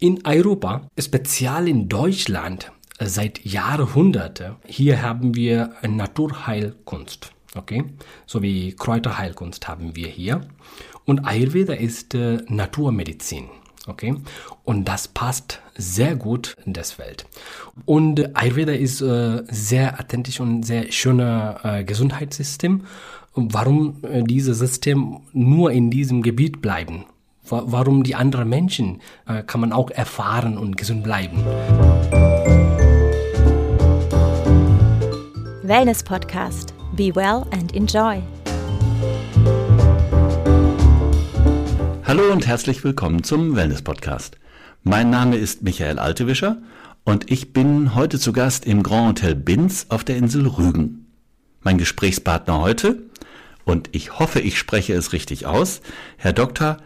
[0.00, 7.82] In Europa, speziell in Deutschland, seit Jahrhunderten, hier haben wir Naturheilkunst, okay?
[8.24, 10.42] So wie Kräuterheilkunst haben wir hier.
[11.04, 13.46] Und Ayurveda ist äh, Naturmedizin,
[13.88, 14.14] okay?
[14.62, 17.26] Und das passt sehr gut in das Welt.
[17.84, 22.84] Und Ayurveda ist äh, sehr authentisch und sehr schöner äh, Gesundheitssystem.
[23.34, 27.04] Warum äh, dieses System nur in diesem Gebiet bleiben?
[27.50, 31.44] Warum die anderen Menschen äh, kann man auch erfahren und gesund bleiben?
[35.62, 36.74] Wellness Podcast.
[36.92, 38.22] Be well and enjoy.
[42.04, 44.36] Hallo und herzlich willkommen zum Wellness Podcast.
[44.82, 46.58] Mein Name ist Michael Altewischer
[47.04, 51.06] und ich bin heute zu Gast im Grand Hotel Binz auf der Insel Rügen.
[51.62, 53.02] Mein Gesprächspartner heute,
[53.64, 55.82] und ich hoffe, ich spreche es richtig aus,
[56.16, 56.78] Herr Dr.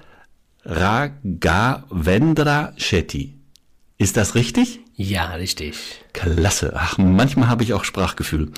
[0.65, 3.35] Raghavendra Shetty.
[3.99, 4.81] Ist das richtig?
[4.95, 6.05] Ja, richtig.
[6.13, 6.73] Klasse.
[6.77, 8.53] Ach, manchmal habe ich auch Sprachgefühl.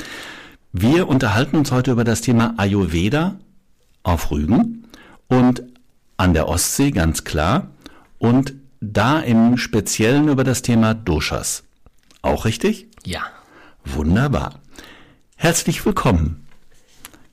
[0.73, 3.39] Wir unterhalten uns heute über das Thema Ayurveda
[4.03, 4.87] auf Rügen
[5.29, 5.63] und
[6.17, 7.69] an der Ostsee ganz klar
[8.19, 11.65] und da im Speziellen über das Thema Doshas.
[12.23, 12.89] Auch richtig?
[13.05, 13.23] Ja.
[13.85, 14.61] Wunderbar.
[15.37, 16.47] Herzlich willkommen.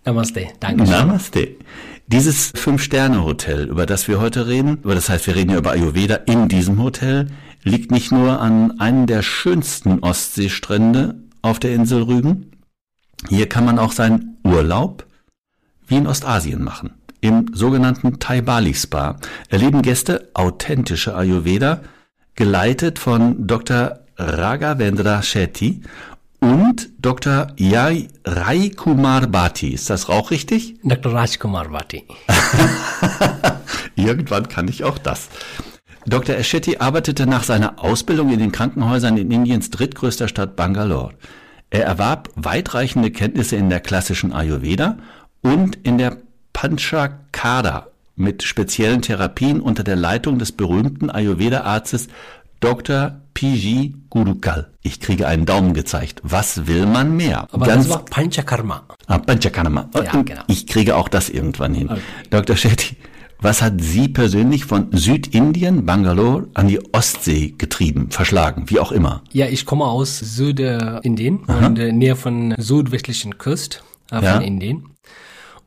[0.06, 0.48] Namaste.
[0.60, 0.84] Danke.
[0.84, 1.56] Namaste.
[2.12, 6.16] Dieses Fünf-Sterne-Hotel, über das wir heute reden, über das heißt, wir reden ja über Ayurveda
[6.26, 7.28] in diesem Hotel,
[7.64, 12.52] liegt nicht nur an einem der schönsten Ostseestrände auf der Insel Rügen.
[13.30, 15.06] Hier kann man auch seinen Urlaub
[15.88, 16.96] wie in Ostasien machen.
[17.22, 19.16] Im sogenannten Thai Bali Spa
[19.48, 21.80] erleben Gäste authentische Ayurveda,
[22.36, 24.02] geleitet von Dr.
[24.18, 25.82] Raghavendra Shetty
[26.42, 27.48] und Dr.
[27.60, 29.70] Rai Kumar Bhati.
[29.70, 30.76] Ist das auch richtig?
[30.84, 31.14] Dr.
[31.14, 32.04] Rajkumar Bhati.
[33.96, 35.30] Irgendwann kann ich auch das.
[36.08, 36.36] Dr.
[36.36, 41.14] Eshetty arbeitete nach seiner Ausbildung in den Krankenhäusern in Indiens drittgrößter Stadt Bangalore.
[41.70, 44.98] Er erwarb weitreichende Kenntnisse in der klassischen Ayurveda
[45.42, 46.18] und in der
[46.54, 52.08] Panchakara mit speziellen Therapien unter der Leitung des berühmten Ayurveda-Arztes
[52.60, 53.21] Dr.
[53.34, 54.72] PG Gurukal.
[54.82, 56.20] Ich kriege einen Daumen gezeigt.
[56.24, 57.48] Was will man mehr?
[57.52, 58.84] Aber Ganz das war Panchakarma.
[59.08, 59.90] Ah, Panchakarma.
[59.96, 60.42] Ja, genau.
[60.48, 61.90] Ich kriege auch das irgendwann hin.
[61.90, 62.02] Okay.
[62.30, 62.56] Dr.
[62.58, 62.96] Shetty,
[63.40, 69.24] was hat Sie persönlich von Südindien, Bangalore, an die Ostsee getrieben, verschlagen, wie auch immer?
[69.32, 73.80] Ja, ich komme aus Südindien und äh, näher von südwestlichen Küste
[74.12, 74.38] äh, von Ja.
[74.40, 74.86] Indien.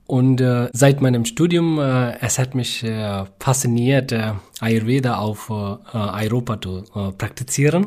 [0.07, 5.53] Und äh, seit meinem Studium, äh, es hat mich äh, fasziniert, äh, Ayurveda auf äh,
[5.97, 7.87] Europa zu äh, praktizieren.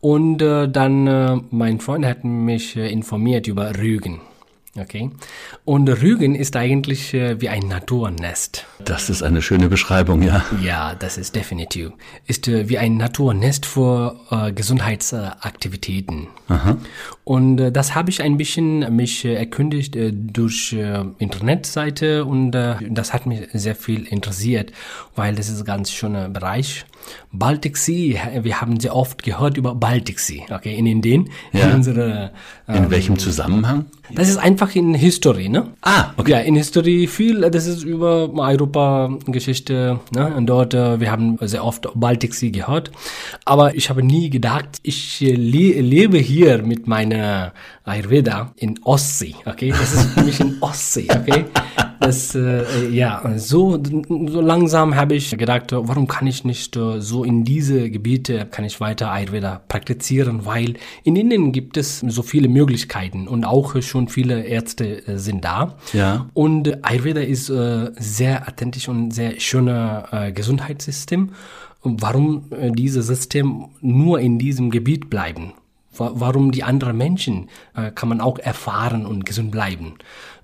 [0.00, 4.20] Und äh, dann, äh, mein Freund hat mich äh, informiert über Rügen.
[4.78, 5.10] Okay.
[5.64, 8.66] Und Rügen ist eigentlich äh, wie ein Naturnest.
[8.84, 10.44] Das ist eine schöne Beschreibung, ja.
[10.62, 11.92] Ja, das ist definitiv.
[12.26, 16.28] Ist äh, wie ein Naturnest für äh, Gesundheitsaktivitäten.
[17.24, 20.76] Und äh, das habe ich ein bisschen mich erkundigt durch
[21.18, 24.72] Internetseite und das hat mich sehr viel interessiert,
[25.14, 26.84] weil das ist ein ganz schöner Bereich.
[27.32, 31.68] Baltic Sea, wir haben sehr oft gehört über Baltic Sea, okay, in Indien, Ja.
[31.68, 32.32] in unserer,
[32.66, 33.86] äh, In welchem Zusammenhang?
[34.12, 35.72] Das ist einfach in History, ne?
[35.82, 36.32] Ah, okay.
[36.32, 40.34] Ja, in History viel, das ist über Europa-Geschichte, ne?
[40.34, 42.90] Und dort, äh, wir haben sehr oft Baltic Sea gehört.
[43.44, 47.52] Aber ich habe nie gedacht, ich äh, le lebe hier mit meiner
[47.84, 49.70] Ayurveda in Ostsee, okay?
[49.70, 51.44] Das ist für mich in Ostsee, okay?
[52.00, 57.00] Das, äh, ja, so, so langsam habe ich gedacht, äh, warum kann ich nicht äh,
[57.00, 60.74] so in diese Gebiete, kann ich weiter Ayurveda praktizieren, weil
[61.04, 65.44] in Indien gibt es so viele Möglichkeiten und auch äh, schon viele Ärzte äh, sind
[65.44, 65.74] da.
[65.92, 66.26] Ja.
[66.34, 71.30] Und äh, Ayurveda ist äh, sehr authentisch und sehr schöner äh, Gesundheitssystem.
[71.80, 75.52] Und warum äh, dieses System nur in diesem Gebiet bleiben?
[75.96, 79.94] Wa- Warum die anderen Menschen äh, kann man auch erfahren und gesund bleiben.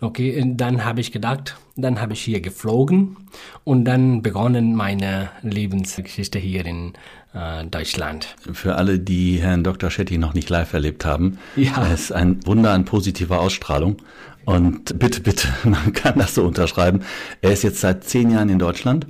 [0.00, 3.16] Okay, und dann habe ich gedacht, dann habe ich hier geflogen
[3.64, 6.92] und dann begonnen meine Lebensgeschichte hier in
[7.34, 8.34] äh, Deutschland.
[8.52, 9.90] Für alle, die Herrn Dr.
[9.90, 11.82] Shetty noch nicht live erlebt haben, Ja.
[11.86, 13.96] er ist ein Wunder an positiver Ausstrahlung.
[14.44, 17.00] Und bitte, bitte, man kann das so unterschreiben.
[17.40, 19.06] Er ist jetzt seit zehn Jahren in Deutschland.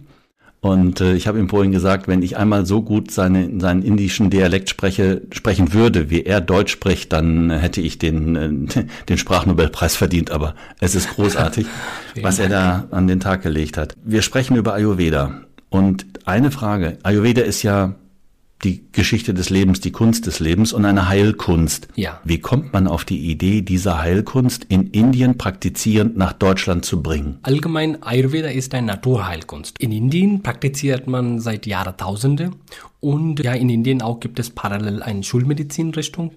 [0.63, 4.31] Und äh, ich habe ihm vorhin gesagt, wenn ich einmal so gut seine, seinen indischen
[4.31, 8.37] Dialekt spreche, sprechen würde, wie er Deutsch spricht, dann hätte ich den,
[8.71, 10.31] äh, den Sprachnobelpreis verdient.
[10.31, 11.67] Aber es ist großartig,
[12.23, 13.97] was er da an den Tag gelegt hat.
[14.05, 15.43] Wir sprechen über Ayurveda.
[15.69, 17.97] Und eine Frage, Ayurveda ist ja
[18.65, 21.89] die Geschichte des Lebens, die Kunst des Lebens und eine Heilkunst.
[21.97, 22.21] Ja.
[22.25, 27.39] Wie kommt man auf die Idee, diese Heilkunst in Indien praktizierend nach Deutschland zu bringen?
[27.43, 29.79] Allgemein, Ayurveda ist eine Naturheilkunst.
[29.81, 32.51] In Indien praktiziert man seit Jahrtausende
[33.03, 36.31] Und ja, in Indien auch gibt es parallel eine Schulmedizinrichtung.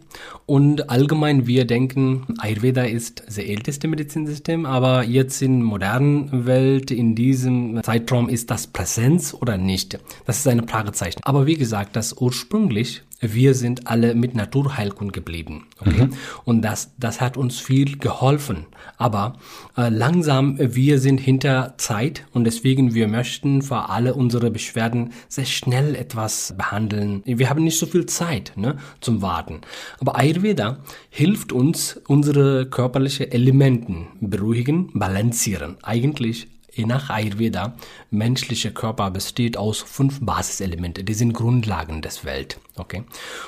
[0.47, 7.13] Und allgemein, wir denken, Ayurveda ist das älteste Medizinsystem, aber jetzt in modernen Welt, in
[7.13, 9.99] diesem Zeitraum ist das Präsenz oder nicht.
[10.25, 11.19] Das ist eine Fragezeichen.
[11.21, 15.67] Aber wie gesagt, das ursprünglich wir sind alle mit Naturheilkund geblieben.
[15.79, 16.05] Okay?
[16.05, 16.13] Mhm.
[16.43, 18.65] Und das, das hat uns viel geholfen.
[18.97, 19.37] Aber
[19.77, 25.45] äh, langsam, wir sind hinter Zeit und deswegen wir möchten für alle unsere Beschwerden sehr
[25.45, 27.23] schnell etwas behandeln.
[27.25, 29.61] Wir haben nicht so viel Zeit ne, zum Warten.
[29.99, 30.79] Aber Ayurveda
[31.09, 35.77] hilft uns, unsere körperlichen Elementen beruhigen, balancieren.
[35.83, 36.47] Eigentlich
[36.83, 37.75] nach Ayurveda,
[38.11, 41.03] menschliche Körper besteht aus fünf Basiselemente.
[41.03, 42.59] Die sind Grundlagen des Welt.
[42.75, 43.03] Okay?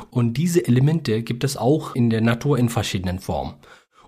[0.10, 3.56] Und diese Elemente gibt es auch in der Natur in verschiedenen Formen.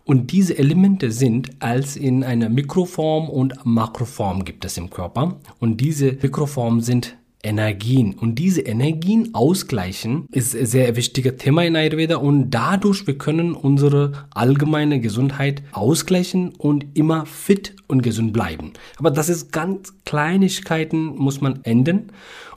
[0.06, 5.40] Und diese Elemente sind als in einer Mikroform und Makroform gibt es im Körper.
[5.60, 8.16] Und diese Mikroformen sind Energien.
[8.16, 13.54] Und diese Energien ausgleichen ist ein sehr wichtiges Thema in Ayurveda und dadurch wir können
[13.54, 18.74] unsere allgemeine Gesundheit ausgleichen und immer fit und gesund bleiben.
[18.98, 22.12] Aber das ist ganz Kleinigkeiten muss man ändern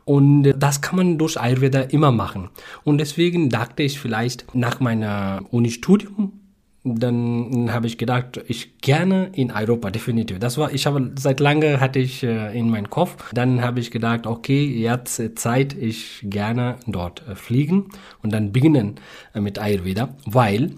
[0.05, 2.51] und das kann man durch Ayurveda immer machen.
[2.83, 6.42] Und deswegen dachte ich vielleicht nach meiner Uni-Studium
[6.85, 10.41] dann habe ich gedacht, ich gerne in Europa, definitiv.
[10.41, 13.33] Das war, ich habe seit lange hatte ich äh, in meinem Kopf.
[13.33, 17.89] Dann habe ich gedacht, okay, jetzt Zeit, ich gerne dort äh, fliegen
[18.23, 18.97] und dann beginnen
[19.33, 20.75] äh, mit Ayurveda, weil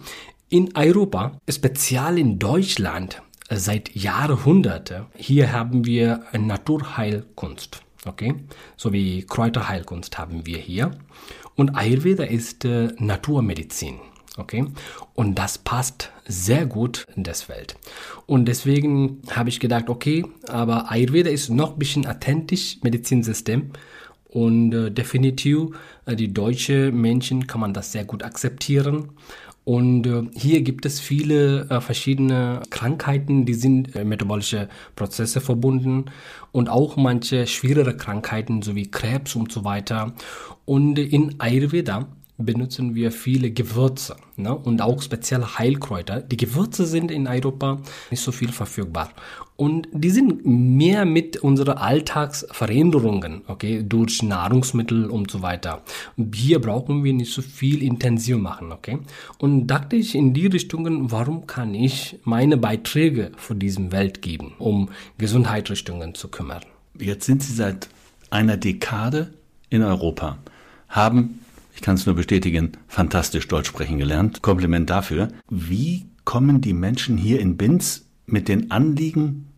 [0.51, 7.81] in Europa, speziell in Deutschland, seit Jahrhunderten, hier haben wir Naturheilkunst.
[8.07, 8.35] Okay,
[8.77, 10.91] so wie Kräuterheilkunst haben wir hier.
[11.55, 14.01] Und Ayurveda ist Naturmedizin.
[14.37, 14.67] Okay?
[15.15, 17.77] Und das passt sehr gut in das Feld.
[18.27, 23.71] Und deswegen habe ich gedacht, okay, aber Ayurveda ist noch ein bisschen authentisch Medizinsystem.
[24.27, 25.77] Und äh, definitiv,
[26.07, 29.11] äh, die deutsche Menschen kann man das sehr gut akzeptieren.
[29.65, 36.07] Und äh, hier gibt es viele äh, verschiedene Krankheiten, die sind äh, metabolische Prozesse verbunden
[36.53, 40.13] und auch manche schwerere Krankheiten sowie Krebs und so weiter.
[40.67, 44.55] Und in Ayurveda benutzen wir viele Gewürze ne?
[44.55, 46.21] und auch spezielle Heilkräuter.
[46.21, 49.11] Die Gewürze sind in Europa nicht so viel verfügbar.
[49.57, 55.83] Und die sind mehr mit unseren Alltagsveränderungen, okay, durch Nahrungsmittel und so weiter.
[56.35, 58.99] Hier brauchen wir nicht so viel intensiv machen, okay.
[59.39, 64.55] Und dachte ich in die Richtungen, warum kann ich meine Beiträge für diesen Welt geben,
[64.59, 64.89] um
[65.19, 66.63] Gesundheitsrichtungen zu kümmern?
[66.99, 67.89] Jetzt sind Sie seit
[68.31, 69.35] einer Dekade
[69.71, 70.39] in Europa,
[70.89, 71.44] haben
[71.75, 74.43] ich kann es nur bestätigen, fantastisch Deutsch sprechen gelernt.
[74.43, 75.29] Kompliment dafür.
[75.51, 79.49] Wie kommen die Menschen hier in Binz mit den Anliegen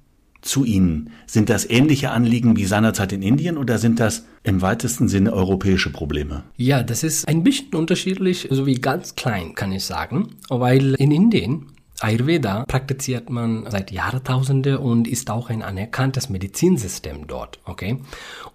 [0.40, 1.10] zu Ihnen?
[1.26, 5.90] Sind das ähnliche Anliegen wie seinerzeit in Indien oder sind das im weitesten Sinne europäische
[5.90, 6.44] Probleme?
[6.56, 11.10] Ja, das ist ein bisschen unterschiedlich, so wie ganz klein, kann ich sagen, weil in
[11.10, 11.66] Indien
[12.00, 17.98] Ayurveda praktiziert man seit Jahrtausende und ist auch ein anerkanntes Medizinsystem dort, okay?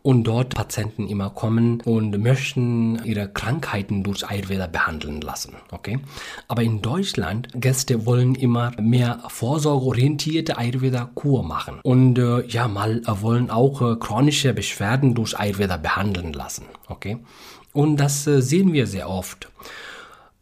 [0.03, 5.99] Und dort Patienten immer kommen und möchten ihre Krankheiten durch Ayurveda behandeln lassen, okay?
[6.47, 13.21] Aber in Deutschland, Gäste wollen immer mehr vorsorgeorientierte Ayurveda-Kur machen und äh, ja, mal äh,
[13.21, 17.17] wollen auch äh, chronische Beschwerden durch Ayurveda behandeln lassen, okay?
[17.73, 19.49] Und das äh, sehen wir sehr oft.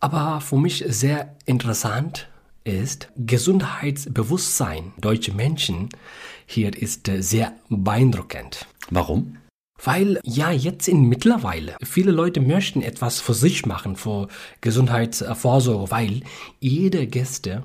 [0.01, 2.28] Aber für mich sehr interessant
[2.71, 5.89] ist Gesundheitsbewusstsein deutsche Menschen
[6.45, 8.65] hier ist sehr beeindruckend.
[8.89, 9.37] Warum?
[9.83, 14.27] Weil ja jetzt in mittlerweile viele Leute möchten etwas für sich machen, für
[14.61, 16.21] Gesundheitsvorsorge, weil
[16.59, 17.63] jede Gäste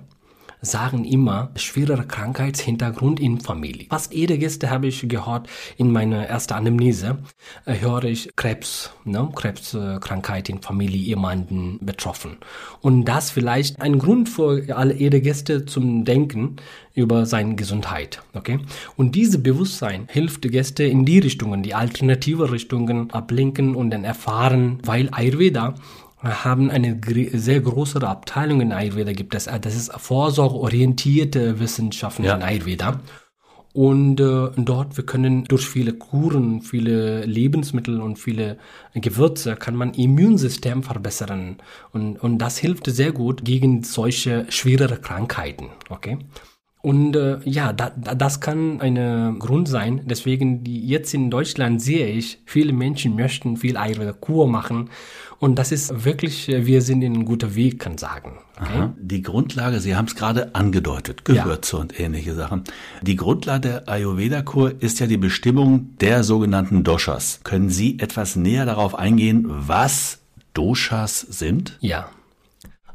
[0.64, 3.86] sagen immer schwerer Krankheitshintergrund in Familie.
[3.90, 7.18] Fast jede Gäste habe ich gehört in meiner ersten Anamnese,
[7.66, 9.28] äh, höre ich Krebs, ne?
[9.34, 12.38] Krebskrankheit in Familie, jemanden betroffen.
[12.80, 16.56] Und das vielleicht ein Grund für alle jede Gäste zum Denken
[16.94, 18.60] über seine Gesundheit, okay?
[18.96, 24.78] Und diese Bewusstsein hilft Gäste in die Richtungen, die alternative Richtungen ablenken und dann erfahren,
[24.84, 25.74] weil Ayurveda
[26.24, 27.00] haben eine
[27.32, 29.44] sehr große Abteilung in Ayurveda gibt es.
[29.44, 32.36] Das ist vorsorgeorientierte Wissenschaften ja.
[32.36, 33.00] in Ayurveda.
[33.74, 38.56] Und äh, dort, wir können durch viele Kuren, viele Lebensmittel und viele
[38.94, 41.56] Gewürze, kann man Immunsystem verbessern.
[41.90, 45.70] Und, und das hilft sehr gut gegen solche schwerere Krankheiten.
[45.88, 46.18] Okay?
[46.84, 50.02] Und äh, ja, da, das kann ein Grund sein.
[50.04, 54.90] Deswegen, die, jetzt in Deutschland sehe ich, viele Menschen möchten viel Ayurveda-Kur machen.
[55.38, 58.38] Und das ist wirklich, äh, wir sind in einem guten Weg, kann sagen.
[58.60, 58.90] Okay?
[58.98, 61.82] Die Grundlage, Sie haben es gerade angedeutet, Gewürze ja.
[61.82, 62.64] und ähnliche Sachen.
[63.00, 67.40] Die Grundlage der Ayurveda-Kur ist ja die Bestimmung der sogenannten Doshas.
[67.44, 70.18] Können Sie etwas näher darauf eingehen, was
[70.52, 71.78] Doshas sind?
[71.80, 72.10] Ja.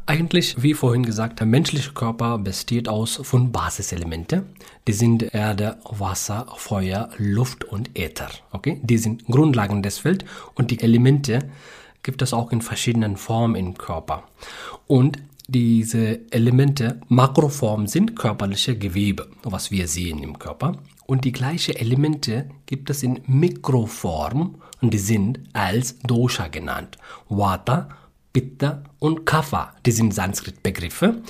[0.09, 4.43] Eigentlich, wie vorhin gesagt, der menschliche Körper besteht aus von Basiselemente.
[4.87, 8.31] Die sind Erde, Wasser, Feuer, Luft und Äther.
[8.51, 8.79] Okay?
[8.81, 10.25] Die sind Grundlagen des Felds
[10.55, 11.51] und die Elemente
[12.01, 14.23] gibt es auch in verschiedenen Formen im Körper.
[14.87, 20.79] Und diese Elemente, Makroform sind körperliche Gewebe, was wir sehen im Körper.
[21.05, 26.97] Und die gleichen Elemente gibt es in Mikroform und die sind als Dosha genannt.
[27.27, 27.89] Vata,
[28.33, 29.73] Pitta und Kapha.
[29.85, 31.21] Die sind Sanskrit-Begriffe.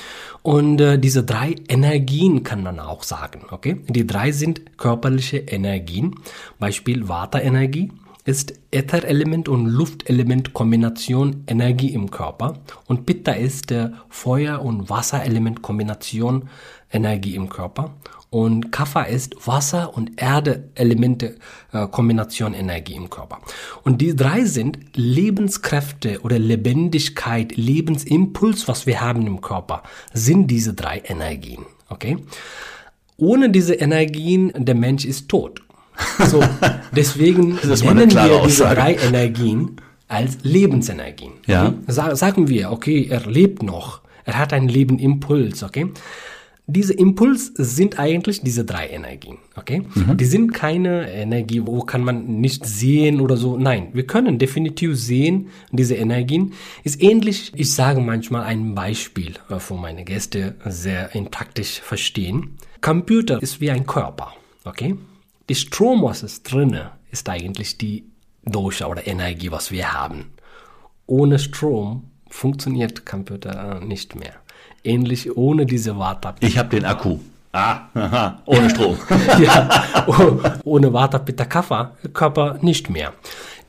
[0.41, 3.45] Und äh, diese drei Energien kann man auch sagen.
[3.51, 3.77] Okay?
[3.87, 6.15] Die drei sind körperliche Energien.
[6.59, 7.91] Beispiel Vata-Energie
[8.25, 15.63] ist Ätherelement und Luftelement Kombination Energie im Körper und Pitta ist der Feuer- und Wasserelement
[15.63, 16.49] Kombination
[16.91, 17.95] Energie im Körper
[18.29, 21.35] und Kapha ist Wasser- und Erde-Elemente
[21.73, 23.39] äh, Kombination Energie im Körper.
[23.83, 29.81] Und die drei sind Lebenskräfte oder Lebendigkeit, Lebensimpuls, was wir haben im Körper,
[30.13, 31.65] sind diese drei Energien.
[31.89, 32.17] Okay?
[33.17, 35.63] Ohne diese Energien, der Mensch ist tot.
[36.19, 36.43] So,
[36.95, 41.33] deswegen nennen wir diese drei Energien als Lebensenergien.
[41.47, 41.73] Ja.
[41.87, 42.15] Okay?
[42.15, 45.91] Sagen wir, okay, er lebt noch, er hat einen Lebenimpuls, okay?
[46.71, 49.81] Diese Impuls sind eigentlich diese drei Energien, okay?
[49.95, 50.17] Mhm.
[50.17, 53.57] Die sind keine Energie, wo kann man nicht sehen oder so.
[53.57, 57.51] Nein, wir können definitiv sehen, diese Energien ist ähnlich.
[57.55, 59.33] Ich sage manchmal ein Beispiel,
[59.67, 62.57] wo meine Gäste sehr praktisch verstehen.
[62.81, 64.95] Computer ist wie ein Körper, okay?
[65.49, 68.03] Die Strom, was ist drinne, ist eigentlich die
[68.45, 70.33] Dosha oder Energie, was wir haben.
[71.07, 74.35] Ohne Strom funktioniert Computer nicht mehr.
[74.83, 76.35] Ähnlich ohne diese Vata.
[76.39, 77.19] Ich habe den Akku.
[77.51, 78.97] Ah, aha, ohne Strom.
[79.39, 79.83] ja,
[80.63, 83.13] ohne Vata, Pitta, Kapha, Körper nicht mehr.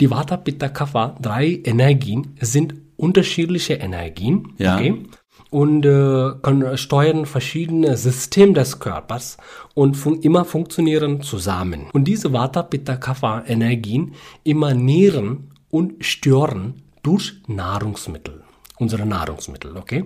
[0.00, 4.52] Die Vata, Pitta, Kapha, drei Energien sind unterschiedliche Energien.
[4.58, 4.76] Ja.
[4.76, 5.02] Okay?
[5.50, 9.36] und äh, kann steuern verschiedene Systeme des Körpers
[9.74, 11.86] und fun immer funktionieren zusammen.
[11.92, 14.14] Und diese Vata, Pitta, Kapha Energien
[14.44, 18.44] emanieren und stören durch Nahrungsmittel
[18.80, 20.04] unsere Nahrungsmittel, okay?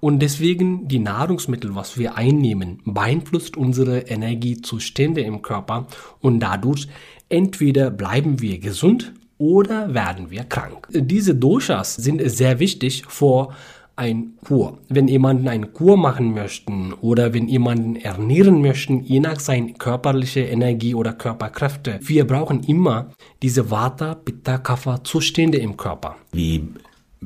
[0.00, 5.86] Und deswegen die Nahrungsmittel, was wir einnehmen, beeinflusst unsere Energiezustände im Körper
[6.20, 6.88] und dadurch
[7.28, 10.86] entweder bleiben wir gesund oder werden wir krank.
[10.90, 13.54] Diese Doshas sind sehr wichtig vor
[13.96, 14.78] ein Kur.
[14.88, 20.44] Wenn jemanden eine Kur machen möchten oder wenn jemanden ernähren möchten, je nach seiner körperlichen
[20.44, 23.10] Energie oder Körperkräfte, wir brauchen immer
[23.42, 26.16] diese Vata, Pitta, Kapha Zustände im Körper.
[26.32, 26.68] Wie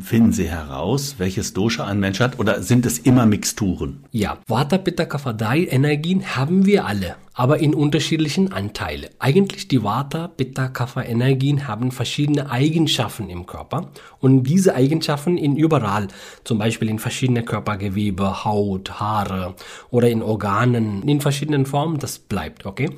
[0.01, 4.05] finden Sie heraus, welches Dosha ein Mensch hat oder sind es immer Mixturen?
[4.13, 9.11] Ja, Vata, Pitta, Kapha, Energien haben wir alle aber in unterschiedlichen Anteilen.
[9.19, 13.91] Eigentlich die Vata, Pitta, Kapha Energien haben verschiedene Eigenschaften im Körper
[14.21, 16.09] und diese Eigenschaften in überall,
[16.45, 19.55] zum Beispiel in verschiedene Körpergewebe, Haut, Haare
[19.91, 22.91] oder in Organen, in verschiedenen Formen, das bleibt, okay?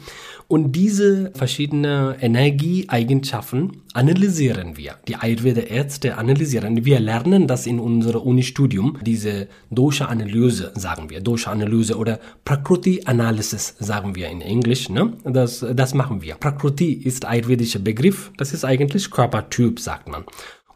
[0.46, 4.94] Und diese verschiedenen Energieeigenschaften analysieren wir.
[5.06, 6.86] Die Ayurveda-Ärzte analysieren.
[6.86, 14.27] Wir lernen das in unserem Uni-Studium, diese Dosha-Analyse, sagen wir, Dosha-Analyse oder Prakriti-Analysis, sagen wir
[14.28, 15.14] in Englisch, ne?
[15.24, 16.36] Das, das machen wir.
[16.36, 18.30] Prakriti ist ayurvedischer Begriff.
[18.36, 20.24] Das ist eigentlich Körpertyp, sagt man.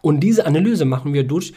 [0.01, 1.55] Und diese Analyse machen wir durch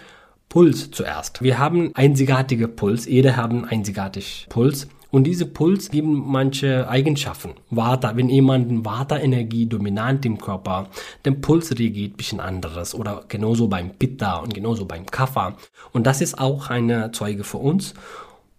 [0.49, 1.41] Puls zuerst.
[1.41, 3.05] Wir haben einzigartige Puls.
[3.05, 4.87] Jeder hat einen einzigartigen Puls.
[5.11, 7.51] Und diese Puls geben manche Eigenschaften.
[7.69, 10.89] Vata, wenn jemand Vata-Energie dominant im Körper,
[11.23, 12.93] der Puls reagiert ein bisschen anderes.
[12.93, 15.55] Oder genauso beim Pitta und genauso beim Kapha.
[15.93, 17.93] Und das ist auch eine Zeuge für uns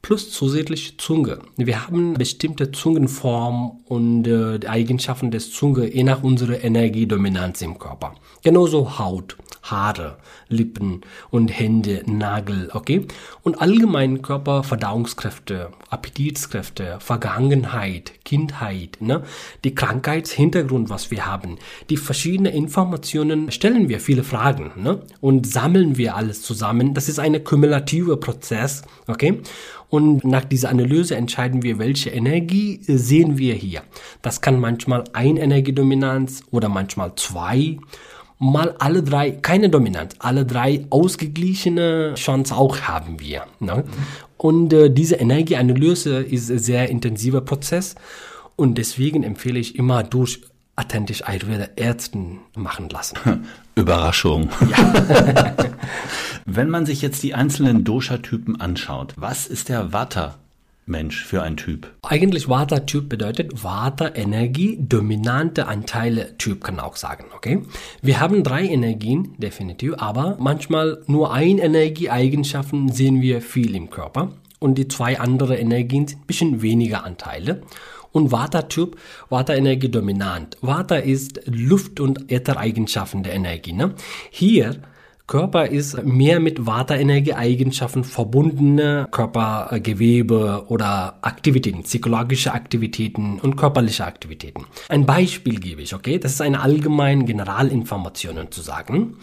[0.06, 1.40] plus zusätzlich Zunge.
[1.56, 8.14] Wir haben bestimmte Zungenform und äh, Eigenschaften des Zunge je nach unserer Energiedominanz im Körper.
[8.44, 13.04] Genauso Haut, Haare, Lippen und Hände, Nagel, okay?
[13.42, 19.24] Und allgemein Körperverdauungskräfte, Appetitskräfte, Vergangenheit, Kindheit, ne?
[19.64, 21.58] Die Krankheitshintergrund, was wir haben,
[21.90, 25.02] die verschiedenen Informationen stellen wir viele Fragen, ne?
[25.20, 26.94] Und sammeln wir alles zusammen.
[26.94, 29.40] Das ist ein kumulativer Prozess, okay?
[29.88, 33.82] Und nach dieser Analyse entscheiden wir, welche Energie sehen wir hier.
[34.22, 37.78] Das kann manchmal ein Energiedominanz oder manchmal zwei
[38.38, 43.44] mal alle drei, keine Dominanz, alle drei ausgeglichene Chance auch haben wir.
[43.60, 43.84] Ne?
[44.36, 47.94] Und äh, diese Energieanalyse ist ein sehr intensiver Prozess
[48.56, 50.42] und deswegen empfehle ich immer durch
[50.76, 53.46] authentisch Ayurveda Ärzten machen lassen.
[53.74, 54.50] Überraschung.
[54.70, 55.54] Ja.
[56.48, 60.36] Wenn man sich jetzt die einzelnen Dosha-Typen anschaut, was ist der Vata?
[60.86, 61.92] Mensch für ein Typ?
[62.02, 67.64] Eigentlich Vata-Typ bedeutet Vata-Energie, dominante Anteile Typ kann auch sagen, okay?
[68.00, 74.30] Wir haben drei Energien, definitiv, aber manchmal nur ein Energieeigenschaften sehen wir viel im Körper
[74.60, 77.62] und die zwei andere Energien sind ein bisschen weniger Anteile.
[78.12, 78.96] Und Vata-Typ,
[79.30, 80.58] Vata-Energie dominant.
[80.60, 83.72] Vata ist Luft- und Äthereigenschaften der Energie.
[83.72, 83.94] Ne?
[84.30, 84.80] Hier
[85.26, 94.66] Körper ist mehr mit Vata-Energie-Eigenschaften verbundene Körpergewebe oder Aktivitäten, psychologische Aktivitäten und körperliche Aktivitäten.
[94.88, 96.18] Ein Beispiel gebe ich, okay?
[96.18, 99.16] Das ist eine allgemeine Generalinformation zu sagen.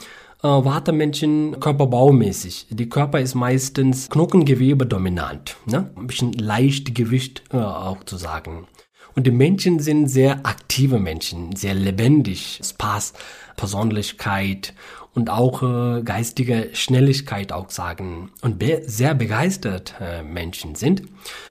[0.44, 2.68] Äh, Vata-Menschen körperbaumäßig.
[2.70, 5.56] Die Körper ist meistens Knochengewebe dominant.
[5.66, 5.90] Ne?
[5.96, 8.68] Ein bisschen Leichtgewicht äh, auch zu sagen.
[9.16, 13.14] Und die Menschen sind sehr aktive Menschen, sehr lebendig, Spaß,
[13.56, 14.74] Persönlichkeit
[15.14, 21.04] und auch äh, geistige Schnelligkeit auch sagen und be sehr begeistert äh, Menschen sind.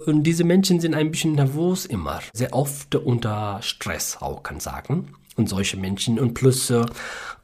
[0.05, 5.09] Und diese Menschen sind ein bisschen nervös immer, sehr oft unter Stress auch kann sagen.
[5.37, 6.85] Und solche Menschen und plus äh,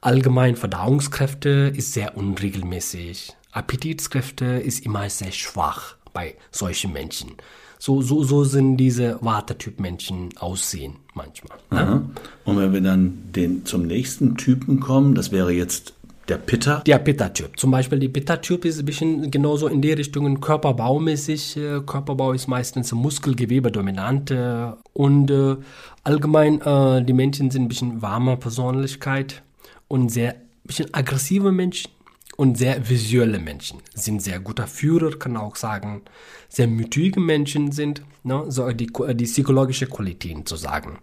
[0.00, 3.34] allgemein Verdauungskräfte ist sehr unregelmäßig.
[3.52, 7.32] Appetitskräfte ist immer sehr schwach bei solchen Menschen.
[7.78, 11.58] So, so, so sind diese Wartetyp-Menschen aussehen manchmal.
[11.70, 12.10] Ne?
[12.44, 15.94] Und wenn wir dann den, zum nächsten Typen kommen, das wäre jetzt
[16.28, 16.80] der Pitta?
[16.80, 17.58] Der Pitta-Typ.
[17.58, 21.56] Zum Beispiel die Pitta-Typ ist ein bisschen genauso in die Richtung körperbaumäßig.
[21.56, 25.56] Äh, Körperbau ist meistens Muskelgewebe dominant äh, und äh,
[26.04, 26.60] allgemein
[27.04, 29.42] die Menschen sind ein bisschen warmer Persönlichkeit
[29.88, 31.90] und sehr bisschen aggressive Menschen
[32.36, 33.80] und sehr visuelle Menschen.
[33.94, 36.02] Sind sehr guter Führer, kann auch sagen.
[36.48, 40.98] Sehr mütige Menschen sind, ne, so die, die psychologische Qualitäten zu sagen.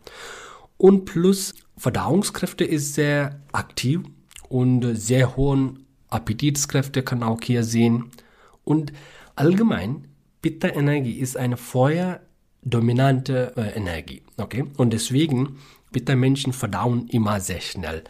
[0.77, 4.01] Und plus Verdauungskräfte ist sehr aktiv
[4.49, 8.11] und sehr hohen Appetitskräfte kann auch hier sehen.
[8.63, 8.93] Und
[9.35, 10.07] allgemein,
[10.41, 14.21] Pitta-Energie ist eine feuerdominante äh, Energie.
[14.37, 14.65] Okay?
[14.77, 15.57] Und deswegen,
[15.91, 18.03] Pitta-Menschen verdauen immer sehr schnell.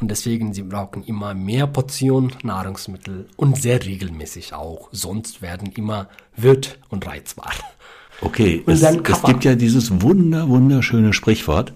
[0.00, 4.88] Und deswegen, sie brauchen immer mehr Portionen Nahrungsmittel und sehr regelmäßig auch.
[4.92, 7.52] Sonst werden immer wild und reizbar.
[8.22, 11.72] Okay, es, es gibt ja dieses wunder, wunderschöne Sprichwort.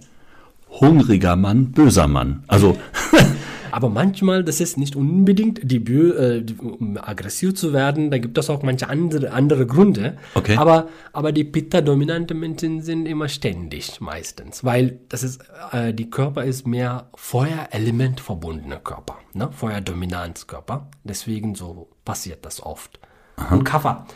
[0.69, 2.45] Hungriger Mann, böser Mann.
[2.47, 2.77] Also
[3.75, 8.49] Aber manchmal, das ist nicht unbedingt die, äh, um aggressiv zu werden, da gibt es
[8.49, 10.17] auch manche andere, andere Gründe.
[10.37, 10.57] Okay.
[10.57, 15.41] Aber, aber die Pitta-dominante Menschen sind immer ständig meistens, weil das ist,
[15.73, 19.49] äh, die Körper ist mehr Feuerelement verbundener Körper, ne?
[19.51, 20.89] Feuerdominanzkörper.
[21.03, 23.01] Deswegen so passiert das oft.
[23.35, 23.57] Aha.
[23.57, 24.07] Und Kaffer.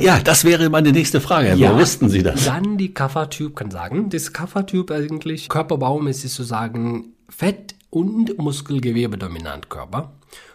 [0.00, 1.54] Ja, das wäre meine nächste Frage.
[1.54, 2.44] Ja, Wo wussten Sie das?
[2.44, 9.68] Dann die Kaffertyp kann sagen, das Kaffertyp eigentlich, Körperbaum ist sozusagen Fett und Muskelgewebe dominant
[9.68, 10.12] Körper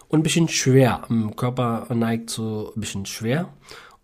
[0.08, 1.04] und ein bisschen schwer.
[1.36, 3.50] Körper neigt so ein bisschen schwer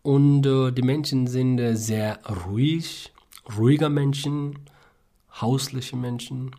[0.03, 3.13] und äh, die Menschen sind äh, sehr ruhig,
[3.57, 4.59] ruhiger Menschen,
[5.39, 6.55] hausliche Menschen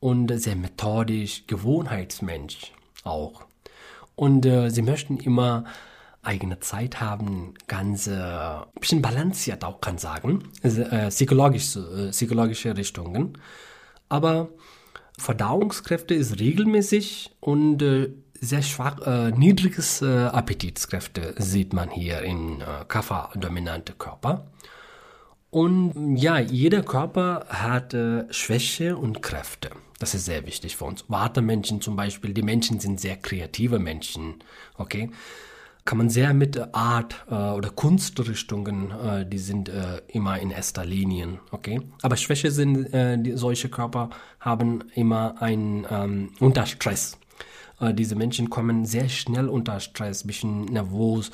[0.00, 2.72] und äh, sehr methodisch, Gewohnheitsmensch
[3.04, 3.44] auch.
[4.16, 5.64] Und äh, sie möchten immer
[6.22, 13.38] eigene Zeit haben, ganz äh, bisschen balanciert auch kann sagen, äh, psychologisch, äh, psychologische Richtungen.
[14.08, 14.48] Aber
[15.18, 22.60] Verdauungskräfte ist regelmäßig und äh, sehr schwach, äh, niedriges äh, Appetitskräfte sieht man hier in
[22.60, 24.50] äh, Kapha-dominante Körper.
[25.50, 29.70] Und ja, jeder Körper hat äh, Schwäche und Kräfte.
[29.98, 31.06] Das ist sehr wichtig für uns.
[31.08, 34.42] Wartemenschen zum Beispiel, die Menschen sind sehr kreative Menschen,
[34.76, 35.10] okay?
[35.86, 40.84] Kann man sehr mit Art äh, oder Kunstrichtungen, äh, die sind äh, immer in erster
[40.84, 41.80] Linie, okay?
[42.02, 47.16] Aber Schwäche sind, äh, die, solche Körper haben immer ein ähm, unter Stress.
[47.80, 51.30] Äh, diese Menschen kommen sehr schnell unter Stress, bisschen nervös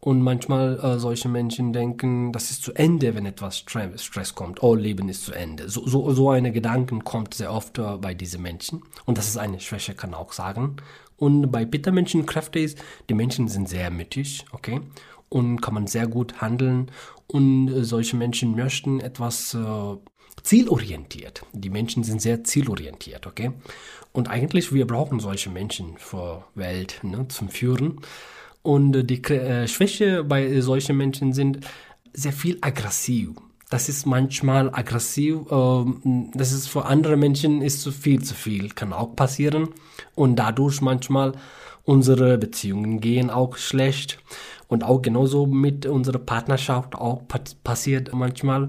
[0.00, 4.62] und manchmal äh, solche Menschen denken, das ist zu Ende, wenn etwas Stress kommt.
[4.62, 5.68] Oh, Leben ist zu Ende.
[5.68, 8.82] So, so, so eine Gedanken kommt sehr oft bei diesen Menschen.
[9.06, 10.76] Und das ist eine Schwäche, kann auch sagen.
[11.18, 12.78] Und bei Bittermenschen Kräfte ist,
[13.08, 14.80] die Menschen sind sehr mittig, okay?
[15.28, 16.90] Und kann man sehr gut handeln.
[17.26, 19.96] Und äh, solche Menschen möchten etwas äh,
[20.42, 21.42] zielorientiert.
[21.52, 23.50] Die Menschen sind sehr zielorientiert, okay?
[24.12, 28.00] Und eigentlich, wir brauchen solche Menschen für Welt ne, zum Führen.
[28.62, 31.60] Und äh, die äh, Schwäche bei solchen Menschen sind
[32.12, 33.30] sehr viel aggressiv.
[33.70, 35.40] Das ist manchmal aggressiv.
[35.50, 38.70] Ähm, das ist für andere Menschen ist zu viel, zu viel.
[38.70, 39.68] Kann auch passieren.
[40.14, 41.32] Und dadurch manchmal
[41.88, 44.18] Unsere Beziehungen gehen auch schlecht
[44.66, 47.22] und auch genauso mit unserer Partnerschaft auch
[47.64, 48.66] passiert manchmal.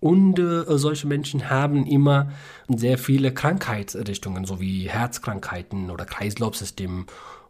[0.00, 2.30] Und äh, solche Menschen haben immer
[2.68, 7.06] sehr viele Krankheitsrichtungen, so wie Herzkrankheiten oder Kreislaufsystem,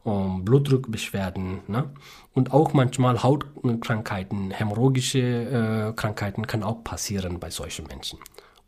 [0.07, 1.91] ähm, Blutdruckbeschwerden ne?
[2.33, 8.19] und auch manchmal Hautkrankheiten, hämorrhagische äh, Krankheiten kann auch passieren bei solchen Menschen.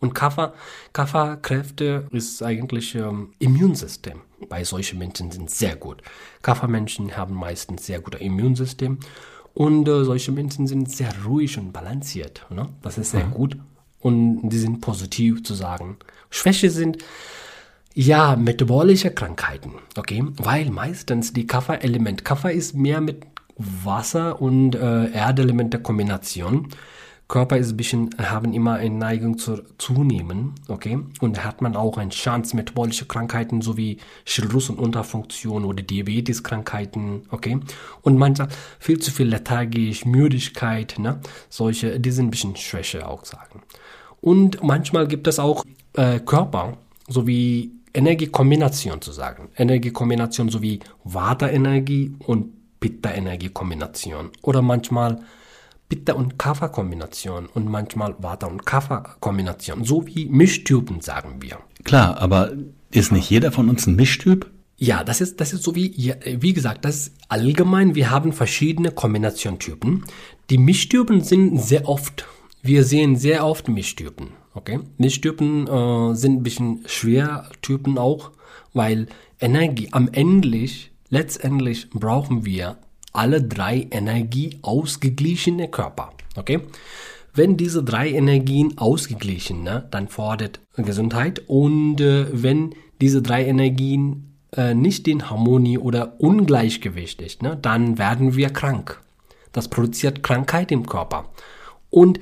[0.01, 0.55] Und Kapha,
[0.93, 4.23] Kapha-Kräfte ist eigentlich ähm, Immunsystem.
[4.49, 6.03] Bei solchen Menschen sind sehr gut.
[6.43, 8.99] Kapha-Menschen haben meistens sehr gutes Immunsystem
[9.53, 12.47] und äh, solche Menschen sind sehr ruhig und balanciert.
[12.51, 12.69] Ne?
[12.83, 13.33] Das ist sehr mhm.
[13.33, 13.59] gut
[14.01, 15.97] und die sind positiv zu sagen.
[16.31, 16.99] Schwäche sind
[17.95, 25.11] ja metabolische Krankheiten, okay, weil meistens die Kapha-Element, Kapha ist mehr mit Wasser und äh,
[25.11, 26.69] Erdelemente Kombination
[27.31, 30.99] Körper ist ein bisschen, haben immer eine Neigung zu zunehmen, okay?
[31.21, 37.23] Und da hat man auch eine Chance, metabolische Krankheiten sowie Schilddrüs- und Unterfunktion oder Diabeteskrankheiten,
[37.31, 37.61] okay?
[38.03, 38.49] Und manchmal
[38.81, 41.21] viel zu viel lethargisch, Müdigkeit, ne?
[41.49, 43.63] Solche, die sind ein bisschen Schwäche auch sagen.
[44.21, 46.77] Und manchmal gibt es auch äh, Körper
[47.09, 49.49] sowie Energiekombination zu sagen.
[49.57, 54.31] Energiekombination sowie Vata-Energie und Pitta-Energie-Kombination.
[54.43, 55.21] Oder manchmal
[55.89, 61.59] Pitta- und Kapha-Kombination und manchmal Vata- und Kapha-Kombination, so wie Mischtypen, sagen wir.
[61.85, 62.53] Klar, aber
[62.93, 64.51] ist nicht jeder von uns ein Mischtyp?
[64.77, 67.95] Ja, das ist, das ist so wie, wie gesagt, das ist allgemein.
[67.95, 70.05] Wir haben verschiedene Kombinationtypen.
[70.49, 72.27] Die Mischtypen sind sehr oft,
[72.63, 74.29] wir sehen sehr oft Mischtypen.
[74.55, 74.81] Okay?
[74.99, 78.31] Mischtypen äh, sind ein bisschen schwer Typen auch,
[78.75, 79.07] weil
[79.41, 80.69] Energie am Ende,
[81.09, 82.79] letztendlich brauchen wir
[83.13, 86.13] alle drei Energie ausgeglichene Körper.
[86.37, 86.61] Okay?
[87.33, 94.35] Wenn diese drei Energien ausgeglichen, ne, dann fordert Gesundheit und äh, wenn diese drei Energien
[94.57, 99.01] äh, nicht in Harmonie oder Ungleichgewicht ist, ne, dann werden wir krank.
[99.53, 101.27] Das produziert Krankheit im Körper.
[101.89, 102.21] Und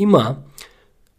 [0.00, 0.44] immer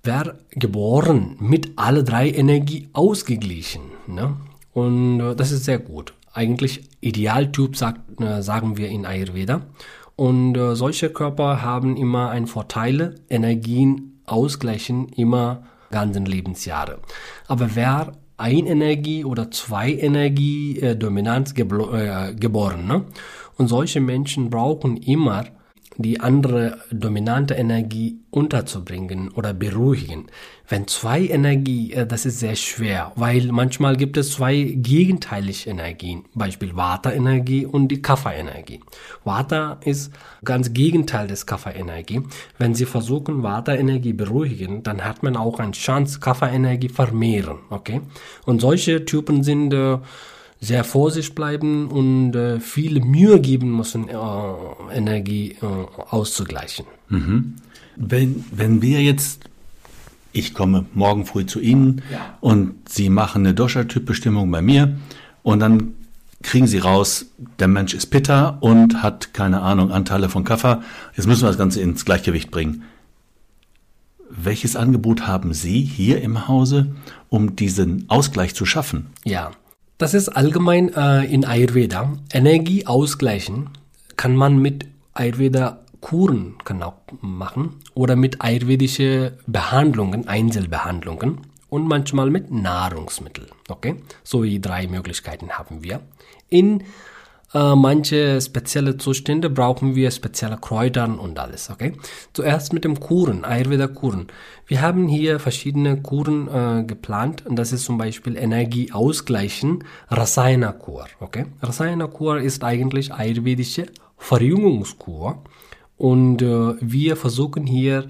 [0.03, 3.81] wer geboren mit alle drei Energie ausgeglichen.
[4.07, 4.35] Ne?
[4.73, 9.61] Und äh, das ist sehr gut eigentlich Idealtyp, sagt, äh, sagen wir in Ayurveda.
[10.15, 16.99] Und äh, solche Körper haben immer einen Vorteil, Energien ausgleichen immer ganzen Lebensjahre.
[17.47, 23.05] Aber wer ein Energie oder zwei Energie äh, dominant äh, geboren, ne?
[23.57, 25.45] und solche Menschen brauchen immer
[25.97, 30.27] die andere dominante Energie unterzubringen oder beruhigen.
[30.67, 36.23] Wenn zwei Energie, äh, das ist sehr schwer, weil manchmal gibt es zwei gegenteilige Energien,
[36.33, 38.79] Beispiel Vata-Energie und die Kapha-Energie.
[39.25, 40.13] Vata ist
[40.45, 42.21] ganz Gegenteil des Kapha-Energie.
[42.57, 48.01] Wenn Sie versuchen, Vata-Energie beruhigen, dann hat man auch eine Chance, Kapha-Energie vermehren, okay?
[48.45, 49.97] Und solche Typen sind äh,
[50.61, 54.15] sehr vorsichtig bleiben und äh, viel Mühe geben müssen, äh,
[54.93, 55.65] Energie äh,
[56.09, 56.85] auszugleichen.
[57.09, 57.55] Mhm.
[57.95, 59.49] Wenn, wenn wir jetzt,
[60.31, 62.37] ich komme morgen früh zu Ihnen ja.
[62.41, 64.97] und Sie machen eine Dosha-Typbestimmung bei mir
[65.41, 65.95] und dann
[66.43, 67.25] kriegen Sie raus,
[67.59, 70.83] der Mensch ist Pitta und hat, keine Ahnung, Anteile von Kaffer.
[71.15, 72.83] Jetzt müssen wir das Ganze ins Gleichgewicht bringen.
[74.29, 76.95] Welches Angebot haben Sie hier im Hause,
[77.29, 79.07] um diesen Ausgleich zu schaffen?
[79.25, 79.51] Ja,
[80.01, 82.13] das ist allgemein äh, in Ayurveda.
[82.33, 83.69] Energie ausgleichen
[84.17, 86.83] kann man mit Ayurveda Kuren kann
[87.21, 93.49] machen oder mit ayurvedische Behandlungen, Einzelbehandlungen und manchmal mit Nahrungsmitteln.
[93.69, 96.01] Okay, so wie drei Möglichkeiten haben wir.
[96.49, 96.83] In
[97.53, 101.93] äh, manche spezielle Zustände brauchen wir spezielle Kräuter und alles, okay?
[102.33, 104.27] Zuerst mit dem Kuren, Ayurveda Kuren.
[104.67, 110.71] Wir haben hier verschiedene Kuren äh, geplant und das ist zum Beispiel Energie ausgleichen, Rasayana
[110.71, 111.45] Kur, okay?
[111.61, 113.87] Rasayana Kur ist eigentlich ayurvedische
[114.17, 115.43] Verjüngungskur
[115.97, 118.09] und äh, wir versuchen hier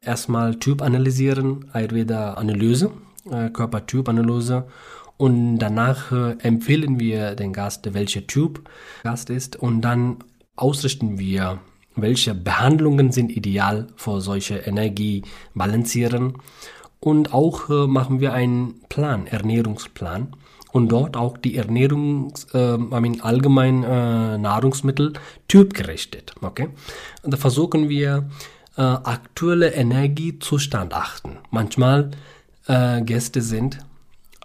[0.00, 2.90] erstmal Typ analysieren, Ayurveda Analyse,
[3.30, 4.64] äh, Körpertyp Analyse
[5.18, 8.68] und danach äh, empfehlen wir den Gast, welcher Typ
[9.02, 10.18] Gast ist und dann
[10.56, 11.60] ausrichten wir,
[11.94, 15.22] welche Behandlungen sind ideal für solche Energie
[15.54, 16.34] balancieren
[17.00, 20.34] und auch äh, machen wir einen Plan, Ernährungsplan
[20.72, 25.14] und dort auch die Ernährungs, äh, I allgemein äh, Nahrungsmittel
[25.48, 26.68] typgerichtet, okay?
[27.22, 28.28] Und da versuchen wir
[28.76, 31.38] äh, aktuelle Energiezustand achten.
[31.50, 32.12] Manchmal
[32.66, 33.78] äh, Gäste sind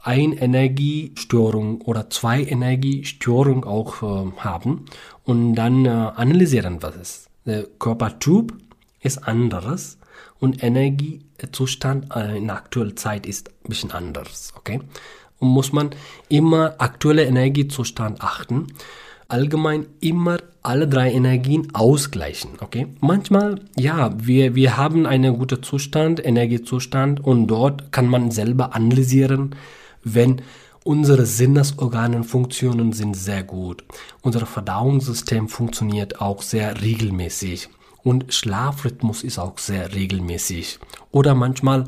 [0.03, 4.85] ein Energiestörung oder zwei Energiestörungen auch äh, haben
[5.23, 7.29] und dann äh, analysieren, was ist.
[7.45, 8.53] Der Körpertyp
[9.01, 9.97] ist anderes
[10.39, 14.81] und Energiezustand äh, in aktueller Zeit ist ein bisschen anders, okay?
[15.39, 15.91] Und muss man
[16.29, 18.67] immer aktuelle Energiezustand achten.
[19.29, 22.87] allgemein immer alle drei Energien ausgleichen, okay?
[22.99, 29.55] Manchmal, ja, wir, wir haben einen guten Zustand, Energiezustand und dort kann man selber analysieren,
[30.03, 30.41] wenn
[30.83, 33.83] unsere Sinnesorgane Funktionen sind sehr gut.
[34.21, 37.69] Unser Verdauungssystem funktioniert auch sehr regelmäßig
[38.03, 40.79] und Schlafrhythmus ist auch sehr regelmäßig.
[41.11, 41.85] Oder manchmal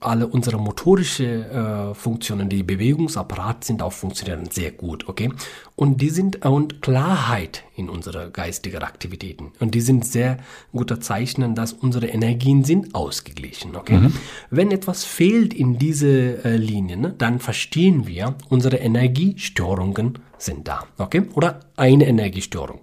[0.00, 5.30] alle unsere motorische äh, Funktionen, die Bewegungsapparat sind auch funktionieren sehr gut, okay?
[5.76, 10.38] Und die sind und Klarheit in unsere geistigen Aktivitäten und die sind sehr
[10.72, 13.98] guter Zeichen, dass unsere Energien sind ausgeglichen, okay?
[13.98, 14.14] Mhm.
[14.50, 20.84] Wenn etwas fehlt in diese äh, Linien, ne, dann verstehen wir, unsere Energiestörungen sind da,
[20.98, 21.22] okay?
[21.34, 22.80] Oder eine Energiestörung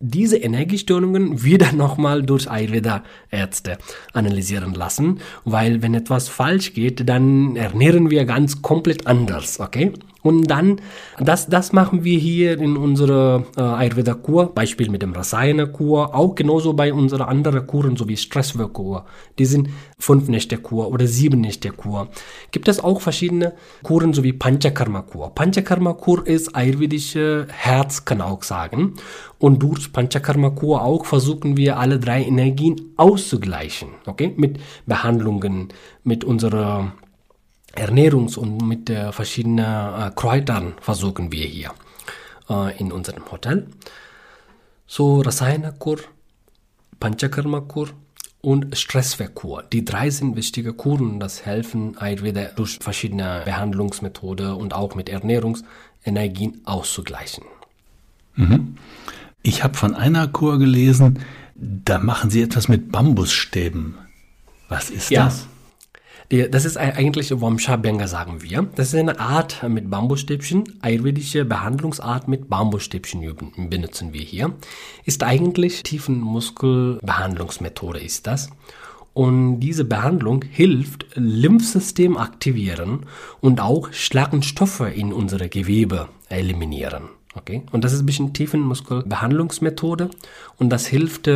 [0.00, 3.78] diese Energiestörungen wieder nochmal durch Ayurveda-Ärzte
[4.12, 9.92] analysieren lassen, weil wenn etwas falsch geht, dann ernähren wir ganz komplett anders, okay?
[10.22, 10.80] Und dann,
[11.18, 16.74] das, das machen wir hier in unserer äh, Ayurveda-Kur, Beispiel mit dem Rasayana-Kur, auch genauso
[16.74, 19.06] bei unseren anderen Kuren, so wie Stresswirk-Kur.
[19.38, 22.08] Die sind fünf Nächte Kur oder sieben Nächte Kur.
[22.50, 25.34] Gibt es auch verschiedene Kuren, so wie Panchakarma-Kur.
[25.34, 28.94] Panchakarma-Kur ist ayurvedische Herz, kann auch sagen.
[29.38, 34.34] Und durch Panchakarma-Kur auch versuchen wir alle drei Energien auszugleichen, okay?
[34.36, 35.68] Mit Behandlungen,
[36.04, 36.92] mit unserer
[37.74, 41.72] Ernährungs- und mit äh, verschiedenen Kräutern versuchen wir hier
[42.48, 43.66] äh, in unserem Hotel.
[44.86, 45.98] So Rasayana-Kur,
[46.98, 47.90] Panchakarma-Kur
[48.40, 49.62] und Stresswehrkur.
[49.72, 56.62] Die drei sind wichtige Kuren, das helfen Ayurveda durch verschiedene Behandlungsmethoden und auch mit Ernährungsenergien
[56.64, 57.44] auszugleichen.
[58.34, 58.76] Mhm.
[59.42, 61.20] Ich habe von einer Kur gelesen,
[61.54, 63.96] da machen sie etwas mit Bambusstäben.
[64.68, 65.24] Was ist ja.
[65.24, 65.46] das?
[66.30, 68.68] Das ist eigentlich Wamshabhyanga, sagen wir.
[68.76, 74.52] Das ist eine Art mit Bambusstäbchen, ayurvedische Behandlungsart mit Bambusstäbchen benutzen wir hier.
[75.04, 78.50] Ist eigentlich Tiefenmuskelbehandlungsmethode ist das.
[79.12, 83.06] Und diese Behandlung hilft, Lymphsystem aktivieren
[83.40, 87.08] und auch Schlackenstoffe in unsere Gewebe eliminieren.
[87.34, 87.62] Okay?
[87.72, 90.10] Und das ist ein bisschen Tiefenmuskelbehandlungsmethode
[90.58, 91.28] und das hilft,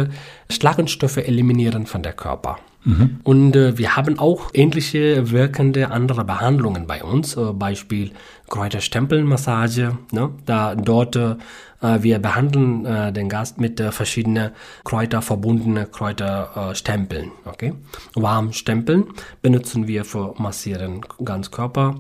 [0.49, 2.61] Schlackenstoffe eliminieren von der Körper.
[2.85, 3.21] Mhm.
[3.25, 8.13] Und äh, wir haben auch ähnliche wirkende andere Behandlungen bei uns, äh, Beispiel
[8.49, 9.99] Kräuterstempelmassage.
[10.13, 10.31] Ne?
[10.45, 11.37] Da dort äh,
[11.81, 14.51] wir behandeln äh, den Gast mit äh, verschiedenen
[14.85, 17.31] Kräuter verbundene Kräuterstempeln.
[17.45, 17.75] okay,
[18.15, 19.05] Warmstempeln
[19.43, 21.97] benutzen wir für massieren ganz Körper.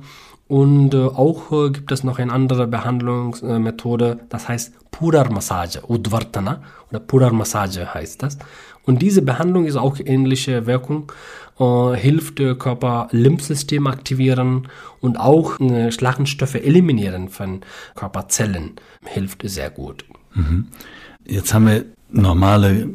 [0.47, 7.01] Und äh, auch äh, gibt es noch eine andere Behandlungsmethode, das heißt Puder-Massage, Udvartana oder
[7.01, 8.38] Puder-Massage heißt das.
[8.87, 11.11] Und diese Behandlung ist auch ähnliche Wirkung,
[11.59, 14.68] äh, hilft äh, Körper Lymphsystem aktivieren
[15.01, 17.61] und auch äh, Schlachenstoffe eliminieren von
[17.94, 18.73] Körperzellen,
[19.05, 20.05] hilft sehr gut.
[20.35, 20.68] Mhm.
[21.25, 22.88] Jetzt haben wir normale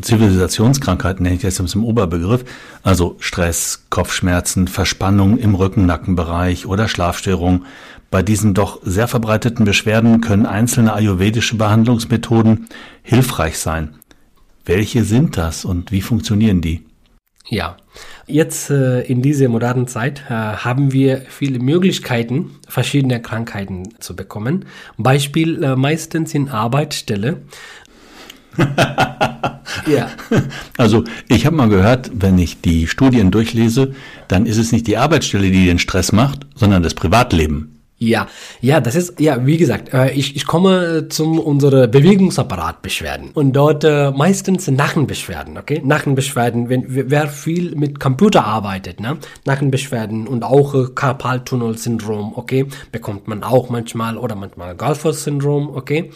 [0.00, 2.44] Zivilisationskrankheiten, nenne ich das im Oberbegriff,
[2.82, 7.64] also Stress, Kopfschmerzen, Verspannung im Rücken-Nackenbereich oder Schlafstörungen.
[8.10, 12.66] Bei diesen doch sehr verbreiteten Beschwerden können einzelne ayurvedische Behandlungsmethoden
[13.02, 13.99] hilfreich sein.
[14.70, 16.84] Welche sind das und wie funktionieren die?
[17.48, 17.76] Ja,
[18.28, 24.66] jetzt äh, in dieser modernen Zeit äh, haben wir viele Möglichkeiten, verschiedene Krankheiten zu bekommen.
[24.96, 27.42] Beispiel äh, meistens in Arbeitsstelle.
[29.88, 30.08] ja.
[30.76, 33.92] Also ich habe mal gehört, wenn ich die Studien durchlese,
[34.28, 37.79] dann ist es nicht die Arbeitsstelle, die den Stress macht, sondern das Privatleben.
[38.02, 38.28] Ja,
[38.62, 43.84] ja, das ist, ja, wie gesagt, äh, ich, ich komme zum unsere Bewegungsapparatbeschwerden und dort
[43.84, 45.82] äh, meistens Nackenbeschwerden, okay?
[45.84, 49.18] Nackenbeschwerden, wenn wer viel mit Computer arbeitet, ne?
[49.44, 52.68] Nackenbeschwerden und auch äh, Karpaltunnel-Syndrom, okay?
[52.90, 56.10] Bekommt man auch manchmal oder manchmal Golfer-Syndrom, okay?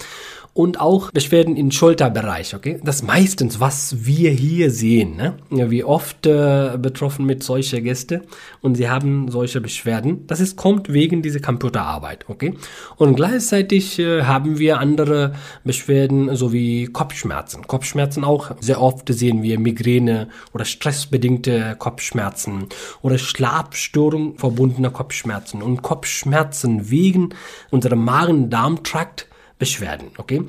[0.54, 2.80] Und auch Beschwerden im Schulterbereich, okay?
[2.82, 5.34] Das meistens, was wir hier sehen, ne?
[5.50, 8.22] Wie oft äh, betroffen mit solcher Gäste
[8.62, 10.28] und sie haben solche Beschwerden.
[10.28, 12.54] Das ist, kommt wegen dieser Computerarbeit, okay?
[12.96, 17.66] Und gleichzeitig äh, haben wir andere Beschwerden, sowie Kopfschmerzen.
[17.66, 18.52] Kopfschmerzen auch.
[18.60, 22.66] Sehr oft sehen wir Migräne oder stressbedingte Kopfschmerzen
[23.02, 27.30] oder Schlafstörung verbundene Kopfschmerzen und Kopfschmerzen wegen
[27.70, 29.26] unserem Magen-Darm-Trakt
[29.58, 30.42] Beschwerden, okay?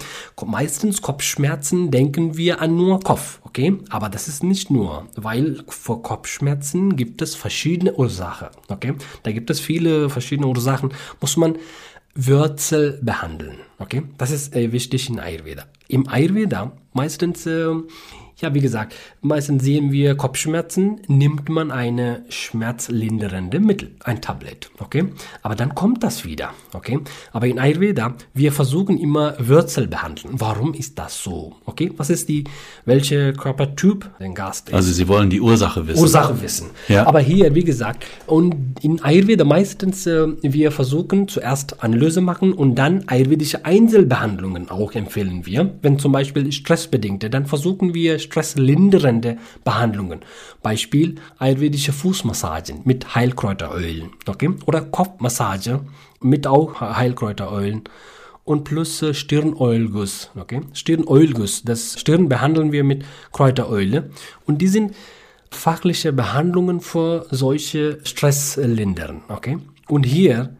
[0.45, 3.77] Meistens Kopfschmerzen denken wir an nur Kopf, okay?
[3.89, 8.95] Aber das ist nicht nur, weil vor Kopfschmerzen gibt es verschiedene Ursachen, okay?
[9.23, 11.57] Da gibt es viele verschiedene Ursachen, muss man
[12.15, 14.03] Wurzel behandeln, okay?
[14.17, 15.65] Das ist äh, wichtig in Ayurveda.
[15.87, 17.73] Im Ayurveda meistens äh,
[18.37, 25.05] Ja, wie gesagt, meistens sehen wir Kopfschmerzen, nimmt man eine schmerzlindernde Mittel, ein Tablet, okay?
[25.41, 26.99] Aber dann kommt das wieder, okay?
[27.31, 30.33] Aber in Ayurveda, wir versuchen immer Wurzel behandeln.
[30.33, 31.93] Warum ist das so, okay?
[31.95, 32.43] Was ist die,
[32.83, 34.75] welche Körpertyp den Gast ist?
[34.75, 36.01] Also Sie wollen die Ursache wissen.
[36.01, 36.71] Ursache wissen.
[36.89, 37.07] Ja.
[37.07, 42.75] Aber hier, wie gesagt, und in Ayurveda meistens, äh, wir versuchen zuerst Analyse machen und
[42.75, 45.73] dann ayurvedische Einzelbehandlungen auch empfehlen wir.
[45.81, 50.19] Wenn zum Beispiel stressbedingte, dann versuchen wir stresslindernde Behandlungen.
[50.61, 54.51] Beispiel ayurvedische Fußmassagen mit Heilkräuterölen, okay?
[54.65, 55.81] Oder Kopfmassage
[56.21, 57.83] mit auch Heilkräuterölen
[58.43, 60.61] und plus äh, Stirnölguss, okay?
[60.73, 64.11] Stirnölguss, das Stirn behandeln wir mit Kräuteröle
[64.45, 64.95] und die sind
[65.49, 69.57] fachliche Behandlungen für solche Stresslindern, okay?
[69.87, 70.55] Und hier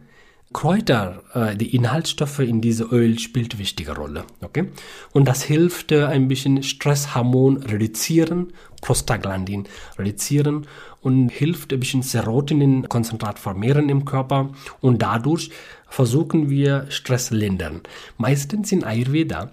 [0.56, 4.70] Kräuter, äh, die Inhaltsstoffe in diese Öl spielt wichtige Rolle, okay?
[5.12, 10.66] Und das hilft äh, ein bisschen Stresshormon reduzieren, Prostaglandin reduzieren
[11.02, 14.48] und hilft ein bisschen Serotonin Konzentrat vermehren im Körper
[14.80, 15.50] und dadurch
[15.90, 17.82] versuchen wir Stress lindern.
[18.16, 19.50] Meistens in Ayurveda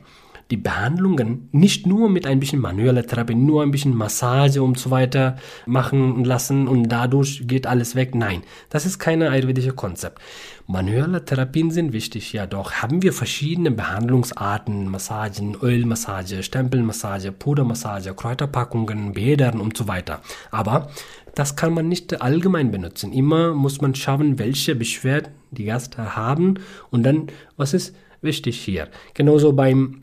[0.51, 4.91] die Behandlungen nicht nur mit ein bisschen manueller Therapie, nur ein bisschen Massage und so
[4.91, 8.15] weiter machen lassen und dadurch geht alles weg.
[8.15, 10.19] Nein, das ist keine ayurvedische Konzept.
[10.67, 12.73] Manuelle Therapien sind wichtig, ja doch.
[12.73, 20.21] Haben wir verschiedene Behandlungsarten, Massagen, Ölmassage, Stempelmassage, Pudermassage, Kräuterpackungen, Bädern und so weiter.
[20.51, 20.89] Aber
[21.35, 23.11] das kann man nicht allgemein benutzen.
[23.11, 26.59] Immer muss man schauen, welche Beschwerden die Gäste haben
[26.91, 27.27] und dann,
[27.57, 28.87] was ist wichtig hier.
[29.13, 30.02] Genauso beim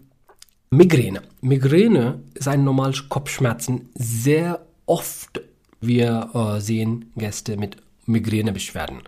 [0.73, 1.23] Migräne.
[1.41, 3.89] Migräne ist ein normales Kopfschmerzen.
[3.95, 5.41] Sehr oft
[5.81, 9.03] wir äh, sehen Gäste mit Migränebeschwerden.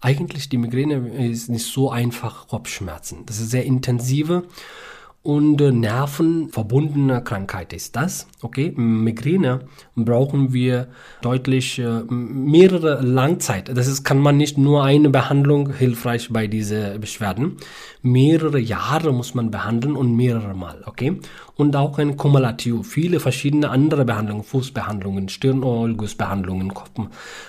[0.00, 3.26] Eigentlich die Migräne ist nicht so einfach Kopfschmerzen.
[3.26, 4.42] Das ist sehr intensive
[5.22, 8.26] und äh, nervenverbundene Krankheit ist das.
[8.44, 9.60] Okay, Migräne
[9.96, 10.88] brauchen wir
[11.22, 13.74] deutlich äh, mehrere Langzeit.
[13.74, 17.56] Das ist, kann man nicht nur eine Behandlung hilfreich bei diese Beschwerden.
[18.02, 20.82] Mehrere Jahre muss man behandeln und mehrere Mal.
[20.84, 21.20] Okay,
[21.56, 26.90] und auch ein Kumulativ, viele verschiedene andere Behandlungen, Fußbehandlungen, Stirnolgussbehandlungen, Kopf,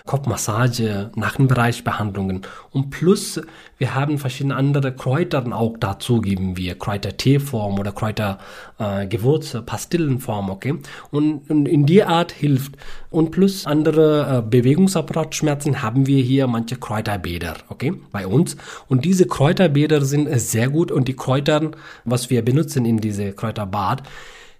[0.05, 3.41] Kopfmassage, Nackenbereichbehandlungen und plus
[3.77, 10.75] wir haben verschiedene andere Kräuter auch dazu geben wir Kräuterteeform oder Kräutergewürze, äh, Pastillenform, okay
[11.11, 12.75] und, und in die Art hilft
[13.09, 19.25] und plus andere äh, Bewegungsapparatsschmerzen haben wir hier manche Kräuterbäder, okay bei uns und diese
[19.27, 21.71] Kräuterbäder sind sehr gut und die Kräuter,
[22.03, 24.03] was wir benutzen in diese Kräuterbad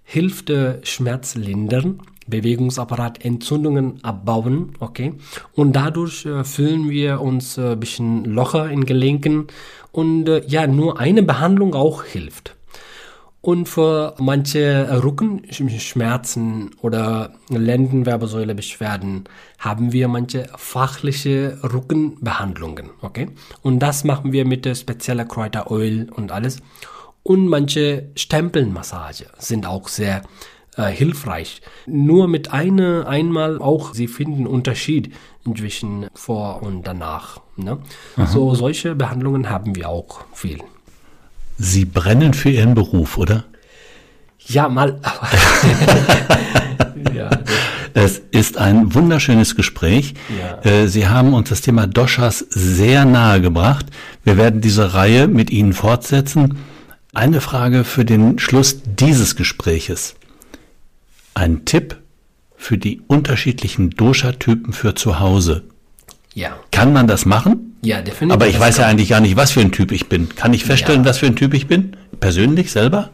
[0.06, 5.14] hilft äh, Schmerz lindern, Bewegungsapparat Entzündungen abbauen, okay?
[5.54, 9.48] Und dadurch äh, fühlen wir uns ein äh, bisschen locker in Gelenken
[9.92, 12.55] und äh, ja, nur eine Behandlung auch hilft.
[13.46, 19.28] Und für manche Rückenschmerzen oder Lendenwirbelsäulebeschwerden
[19.60, 23.28] haben wir manche fachliche Rückenbehandlungen, okay?
[23.62, 26.58] Und das machen wir mit spezieller Kräuteröl und alles.
[27.22, 30.22] Und manche Stempelmassage sind auch sehr
[30.76, 31.62] äh, hilfreich.
[31.86, 37.42] Nur mit einer einmal auch, sie finden Unterschied zwischen vor und danach.
[37.54, 37.78] Ne?
[38.26, 40.58] So solche Behandlungen haben wir auch viel.
[41.58, 43.44] Sie brennen für Ihren Beruf, oder?
[44.46, 45.00] Ja, mal.
[47.14, 47.30] ja,
[47.94, 50.14] es ist ein wunderschönes Gespräch.
[50.38, 50.70] Ja.
[50.70, 53.86] Äh, Sie haben uns das Thema Doshas sehr nahe gebracht.
[54.22, 56.58] Wir werden diese Reihe mit Ihnen fortsetzen.
[57.14, 60.14] Eine Frage für den Schluss dieses Gespräches.
[61.34, 61.96] Ein Tipp
[62.56, 65.64] für die unterschiedlichen Dosha-Typen für zu Hause.
[66.34, 66.56] Ja.
[66.70, 67.65] Kann man das machen?
[67.86, 68.34] Ja, definitiv.
[68.34, 70.28] Aber ich weiß ja eigentlich gar nicht, was für ein Typ ich bin.
[70.34, 71.08] Kann ich feststellen, ja.
[71.08, 71.96] was für ein Typ ich bin?
[72.18, 73.10] Persönlich selber?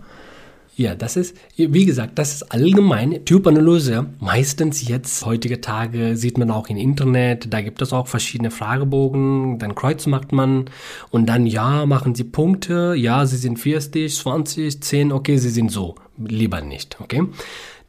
[0.75, 4.07] Ja, das ist, wie gesagt, das ist allgemein Typanalyse.
[4.19, 9.59] Meistens jetzt, heutige Tage, sieht man auch im Internet, da gibt es auch verschiedene Fragebogen,
[9.59, 10.71] dann Kreuz macht man
[11.11, 15.71] und dann, ja, machen Sie Punkte, ja, Sie sind 40, 20, 10, okay, Sie sind
[15.71, 15.97] so.
[16.17, 17.25] Lieber nicht, okay?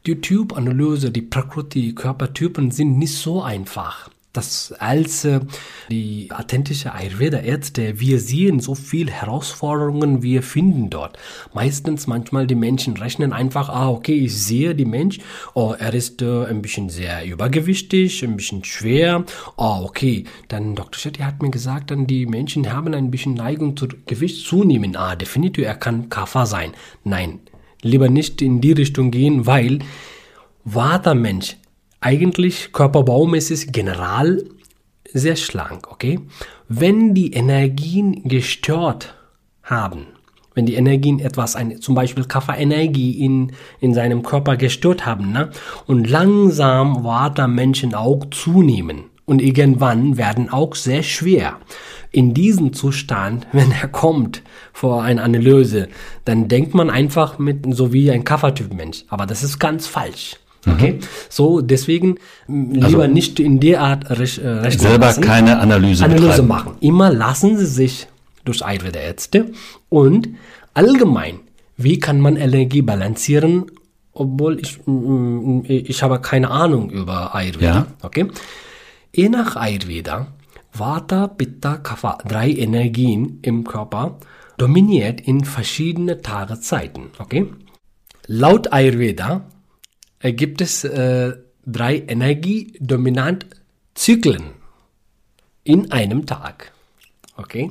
[0.04, 5.40] Die Typanalyse, die Prakriti, die Körpertypen sind nicht so einfach dass als äh,
[5.88, 11.16] die authentische Ayurveda-Ärzte, wir sehen so viel Herausforderungen, wir finden dort.
[11.54, 15.20] Meistens manchmal die Menschen rechnen einfach, ah, okay, ich sehe die Mensch,
[15.54, 19.24] oh, er ist äh, ein bisschen sehr übergewichtig, ein bisschen schwer,
[19.56, 20.98] ah, okay, dann Dr.
[20.98, 24.96] Shetty hat mir gesagt, dann die Menschen haben ein bisschen Neigung zu Gewicht zunehmen.
[24.96, 26.72] Ah, definitiv, er kann Kaffer sein.
[27.04, 27.38] Nein,
[27.82, 29.78] lieber nicht in die Richtung gehen, weil
[30.64, 31.56] Vata-Mensch
[32.04, 34.44] eigentlich körperbaumäßig general
[35.12, 36.20] sehr schlank, okay?
[36.68, 39.14] Wenn die Energien gestört
[39.62, 40.06] haben,
[40.54, 45.50] wenn die Energien etwas, ein, zum Beispiel Kaffee-Energie in, in seinem Körper gestört haben, ne?
[45.86, 51.58] und langsam Vata Menschen auch zunehmen und irgendwann werden auch sehr schwer.
[52.12, 54.42] In diesem Zustand, wenn er kommt
[54.74, 55.88] vor eine Analyse,
[56.26, 60.36] dann denkt man einfach mit so wie ein Kaffertyp Mensch, aber das ist ganz falsch.
[60.66, 60.98] Okay, mhm.
[61.28, 62.16] so deswegen
[62.48, 65.20] lieber also, nicht in der Art rech, äh, rechnen selber lassen.
[65.20, 66.76] keine Analyse, Analyse machen.
[66.80, 68.06] Immer lassen Sie sich
[68.44, 69.52] durch Ayurveda Ärzte
[69.88, 70.28] und
[70.72, 71.40] allgemein,
[71.76, 73.66] wie kann man Energie balancieren,
[74.12, 77.74] obwohl ich mm, mm, ich habe keine Ahnung über Ayurveda.
[77.74, 77.86] Ja.
[78.02, 78.26] Okay,
[79.12, 80.28] je nach Ayurveda
[80.76, 84.18] Vata, Pitta, Kapha, drei Energien im Körper
[84.56, 87.10] dominiert in verschiedene Tageszeiten.
[87.18, 87.46] Okay,
[88.26, 89.42] laut Ayurveda
[90.32, 91.32] gibt es äh,
[91.66, 93.46] drei energiedominant
[93.94, 94.52] Zyklen
[95.64, 96.72] in einem Tag.
[97.36, 97.70] Okay?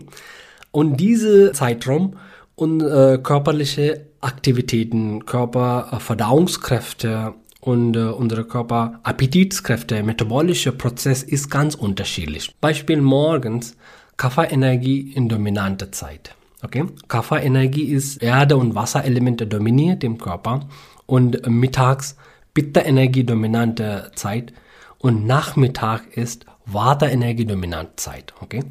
[0.72, 2.18] Und diese Zeitraum
[2.56, 12.54] und äh, körperliche Aktivitäten, Körperverdauungskräfte und äh, unsere Körperappetitskräfte, metabolische Prozess ist ganz unterschiedlich.
[12.60, 13.76] Beispiel morgens
[14.18, 16.36] Kaffee-Energie in dominante Zeit.
[16.64, 16.86] Okay?
[17.08, 20.68] Kaffee-Energie ist Erde- und Wasserelemente dominiert im Körper
[21.06, 22.18] und mittags
[22.54, 24.54] Pitta-Energie dominante Zeit
[24.99, 28.34] und Nachmittag ist Vata-Energie dominante Zeit.
[28.41, 28.64] Okay?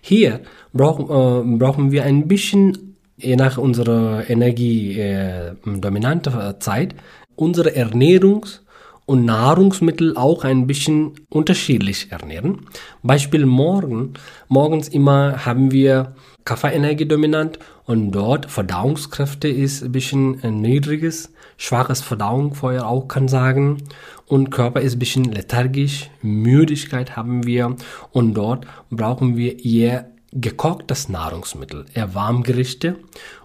[0.00, 0.40] Hier
[0.72, 6.94] brauchen, äh, brauchen wir ein bisschen, je nach unserer Energie äh, dominante Zeit,
[7.36, 8.60] unsere Ernährungs-
[9.06, 12.66] und Nahrungsmittel auch ein bisschen unterschiedlich ernähren.
[13.02, 14.14] Beispiel morgen,
[14.48, 16.14] morgens immer haben wir
[16.44, 23.82] Kaffee-Energie dominant und dort Verdauungskräfte ist ein bisschen niedriges schwaches Verdauung vorher auch kann sagen.
[24.26, 27.76] Und Körper ist ein bisschen lethargisch, Müdigkeit haben wir.
[28.12, 32.96] Und dort brauchen wir eher gekochtes Nahrungsmittel, eher Warmgerichte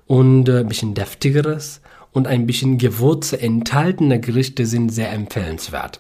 [0.08, 1.82] und ein bisschen deftigeres
[2.12, 6.00] und ein bisschen Gewürze enthaltene Gerichte sind sehr empfehlenswert.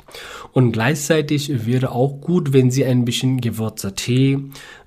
[0.52, 4.40] Und gleichzeitig wäre auch gut, wenn Sie ein bisschen Gewürze Tee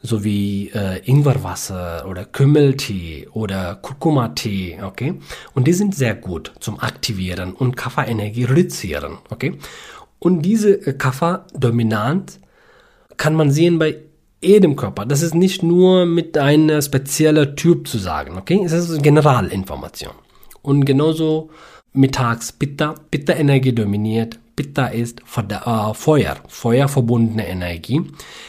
[0.03, 5.15] sowie äh, Ingwerwasser oder Kümmeltee oder Kurkuma-Tee, okay?
[5.55, 9.59] Und die sind sehr gut zum Aktivieren und Kaffee-Energie reduzieren, okay?
[10.19, 12.41] Und diese äh, Kaffee-Dominanz
[13.17, 13.99] kann man sehen bei
[14.43, 15.07] jedem Körper.
[15.07, 18.61] Das ist nicht nur mit einer speziellen Typ zu sagen, okay?
[18.65, 20.13] Es ist Generalinformation.
[20.63, 21.51] Und genauso
[21.93, 24.39] mittags Pitta, Pitta-Energie dominiert.
[24.57, 28.03] Pitta ist äh, Feuer, feuerverbundene Energie.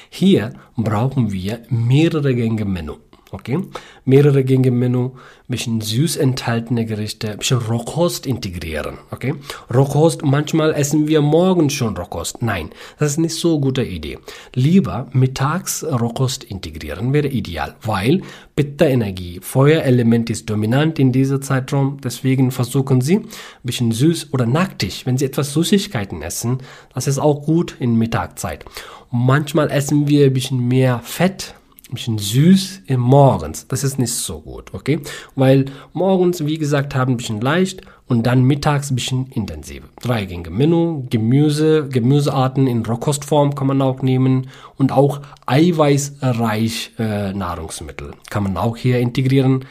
[0.09, 2.93] Hier brauchen wir mehrere Gänge Menü.
[3.33, 3.59] Okay?
[4.05, 5.09] Mehrere Gänge Menü,
[5.47, 8.99] bisschen süß enthaltene Gerichte, bisschen Rohkost integrieren.
[9.09, 9.33] Okay?
[9.73, 12.43] Rohkost, manchmal essen wir morgens schon Rohkost.
[12.43, 12.69] Nein,
[12.99, 14.19] das ist nicht so eine gute Idee.
[14.53, 18.21] Lieber mittags Rohkost integrieren wäre ideal, weil
[18.55, 21.97] Pitta-Energie, Feuerelement ist dominant in dieser Zeitraum.
[22.03, 23.27] Deswegen versuchen Sie ein
[23.63, 26.59] bisschen süß oder nacktig, wenn Sie etwas Süßigkeiten essen,
[26.93, 28.63] das ist auch gut in Mittagzeit.
[29.09, 31.55] Manchmal essen wir ein bisschen mehr Fett
[31.93, 33.67] bisschen süß im morgens.
[33.67, 34.99] Das ist nicht so gut, okay?
[35.35, 39.83] Weil morgens, wie gesagt, haben ein bisschen leicht und dann mittags ein bisschen intensiv.
[40.01, 47.33] Drei Gänge Menü, Gemüse, Gemüsearten in Rohkostform kann man auch nehmen und auch eiweißreich äh,
[47.33, 49.65] Nahrungsmittel kann man auch hier integrieren.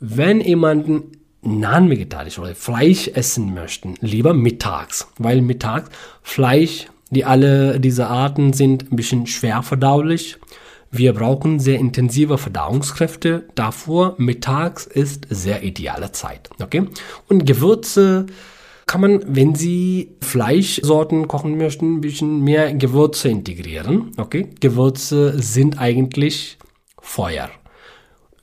[0.00, 5.90] Wenn jemanden non-vegetarisch oder Fleisch essen möchten, lieber mittags, weil mittags
[6.22, 10.38] Fleisch, die alle diese Arten sind ein bisschen schwer verdaulich
[10.98, 13.48] wir brauchen sehr intensive Verdauungskräfte.
[13.54, 16.50] Davor mittags ist sehr ideale Zeit.
[16.62, 16.86] Okay?
[17.28, 18.26] Und Gewürze
[18.86, 24.12] kann man, wenn Sie Fleischsorten kochen möchten, ein bisschen mehr Gewürze integrieren.
[24.16, 24.48] Okay?
[24.60, 26.58] Gewürze sind eigentlich
[27.00, 27.50] Feuer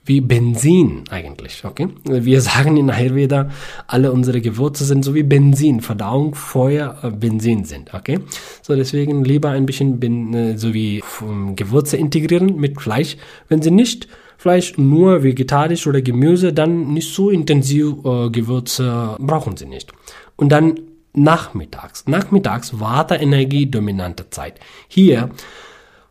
[0.06, 1.88] wie Benzin eigentlich, okay?
[2.04, 3.50] Wir sagen in Ayurveda,
[3.86, 8.20] alle unsere Gewürze sind so wie Benzin, Verdauung, Feuer, äh, Benzin sind, okay?
[8.62, 13.16] So deswegen lieber ein bisschen ben, äh, so wie ähm, Gewürze integrieren mit Fleisch.
[13.48, 19.56] Wenn Sie nicht Fleisch nur vegetarisch oder Gemüse, dann nicht so intensiv äh, Gewürze brauchen
[19.56, 19.92] Sie nicht.
[20.36, 20.80] Und dann
[21.14, 22.06] nachmittags.
[22.06, 24.60] Nachmittags Vata-Energie dominante Zeit.
[24.88, 25.30] Hier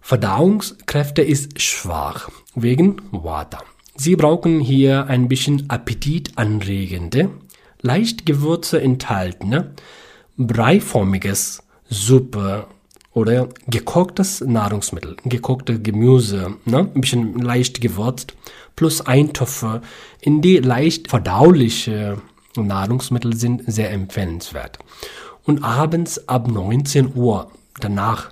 [0.02, 3.60] Verdauungskräfte ist schwach wegen Vata.
[3.96, 7.30] Sie brauchen hier ein bisschen appetitanregende,
[7.82, 9.74] leicht Gewürze enthaltene,
[10.36, 12.66] breiformiges Suppe
[13.14, 16.90] oder gekochtes Nahrungsmittel, gekochte Gemüse, ne?
[16.96, 18.34] ein bisschen leicht gewürzt,
[18.76, 19.82] plus Eintöpfe,
[20.22, 22.18] in die leicht verdauliche
[22.56, 24.80] Nahrungsmittel sind sehr empfehlenswert.
[25.44, 28.32] Und abends ab 19 Uhr danach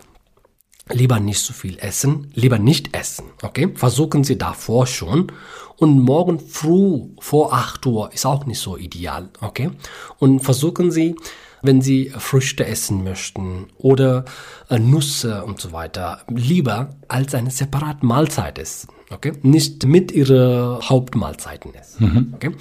[0.89, 3.71] lieber nicht so viel essen, lieber nicht essen, okay?
[3.75, 5.31] Versuchen Sie davor schon.
[5.77, 9.71] Und morgen früh vor 8 Uhr ist auch nicht so ideal, okay?
[10.19, 11.15] Und versuchen Sie,
[11.61, 14.25] wenn Sie Früchte essen möchten oder
[14.69, 18.89] äh, Nüsse und so weiter, lieber als eine separate Mahlzeit essen.
[19.11, 19.33] Okay?
[19.43, 22.05] Nicht mit ihre Hauptmahlzeiten essen.
[22.05, 22.33] Mhm.
[22.35, 22.51] Okay?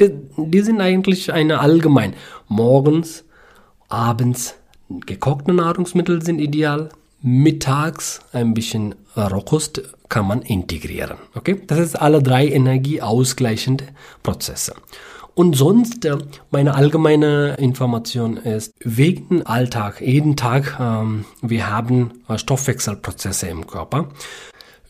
[0.00, 2.14] Die, die sind eigentlich eine allgemein.
[2.48, 3.24] Morgens,
[3.88, 4.56] abends
[5.06, 6.90] gekochte Nahrungsmittel sind ideal.
[7.22, 11.18] Mittags ein bisschen Rohkost kann man integrieren.
[11.34, 11.60] Okay?
[11.66, 13.84] Das ist alle drei energieausgleichende
[14.22, 14.74] Prozesse.
[15.34, 16.18] Und sonst, äh,
[16.50, 24.08] meine allgemeine Information ist, wegen Alltag, jeden Tag, ähm, wir haben äh, Stoffwechselprozesse im Körper.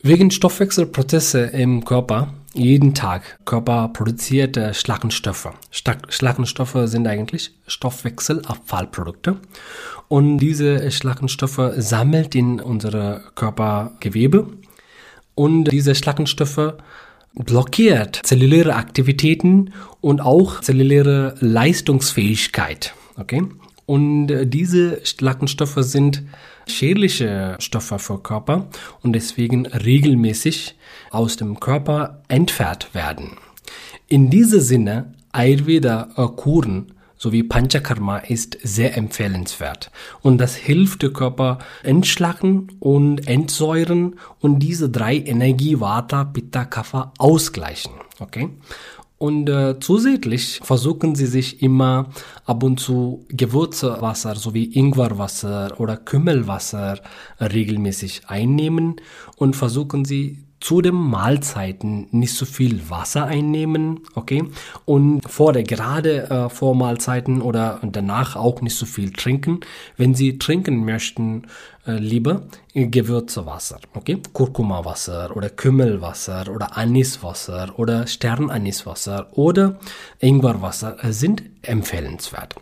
[0.01, 5.49] Wegen Stoffwechselprozesse im Körper, jeden Tag, Körper produziert äh, Schlackenstoffe.
[5.71, 9.37] Schlackenstoffe sind eigentlich Stoffwechselabfallprodukte.
[10.07, 14.47] Und diese Schlackenstoffe sammelt in unsere Körpergewebe.
[15.35, 16.73] Und diese Schlackenstoffe
[17.33, 22.93] blockiert zelluläre Aktivitäten und auch zelluläre Leistungsfähigkeit.
[23.17, 23.43] Okay?
[23.85, 26.23] Und äh, diese Schlackenstoffe sind
[26.67, 28.67] schädliche Stoffe für Körper
[29.01, 30.75] und deswegen regelmäßig
[31.11, 33.37] aus dem Körper entfernt werden.
[34.07, 39.91] In diesem Sinne, Ayurveda-Kuren sowie Panchakarma ist sehr empfehlenswert
[40.21, 47.13] und das hilft der Körper entschlacken und entsäuren und diese drei Energie Vata, Pitta, Kapha
[47.19, 47.91] ausgleichen.
[48.19, 48.49] Okay?
[49.19, 52.09] Und äh, zusätzlich versuchen sie sich immer
[52.45, 56.99] ab und zu Gewürzwasser sowie Ingwerwasser oder Kümmelwasser
[57.39, 58.95] regelmäßig einnehmen
[59.35, 64.43] und versuchen sie zu den Mahlzeiten nicht so viel Wasser einnehmen, okay?
[64.85, 69.59] Und vor der gerade äh, vor Mahlzeiten oder danach auch nicht so viel trinken.
[69.97, 71.47] Wenn Sie trinken möchten,
[71.87, 72.43] äh, lieber
[72.75, 74.21] Gewürzwasser, okay?
[74.33, 79.79] Kurkumawasser oder Kümmelwasser oder Aniswasser oder Sternaniswasser oder
[80.19, 82.55] Ingwerwasser äh, sind empfehlenswert.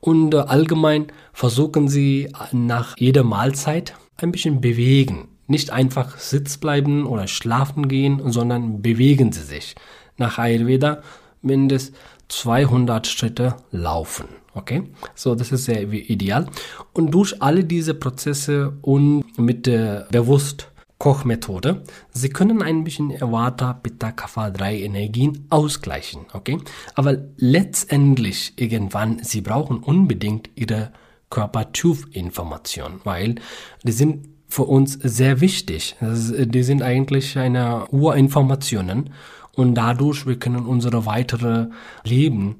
[0.00, 7.06] Und äh, allgemein versuchen Sie nach jeder Mahlzeit ein bisschen bewegen nicht einfach sitz bleiben
[7.06, 9.74] oder schlafen gehen, sondern bewegen Sie sich.
[10.16, 11.02] Nach Ayurveda
[11.42, 11.96] mindestens
[12.28, 14.26] 200 Schritte laufen.
[14.54, 14.84] Okay?
[15.14, 16.46] So, das ist sehr ideal.
[16.92, 23.74] Und durch alle diese Prozesse und mit der bewusst Kochmethode, Sie können ein bisschen Vata,
[23.74, 26.56] Pitta, Kapha, drei Energien ausgleichen, okay?
[26.94, 30.92] Aber letztendlich irgendwann, Sie brauchen unbedingt Ihre
[31.28, 33.34] Körpertyp-Information, weil
[33.82, 35.96] die sind für uns sehr wichtig.
[36.00, 39.10] die sind eigentlich eine Urinformationen
[39.54, 41.66] und dadurch wir können unsere weitere
[42.04, 42.56] Leben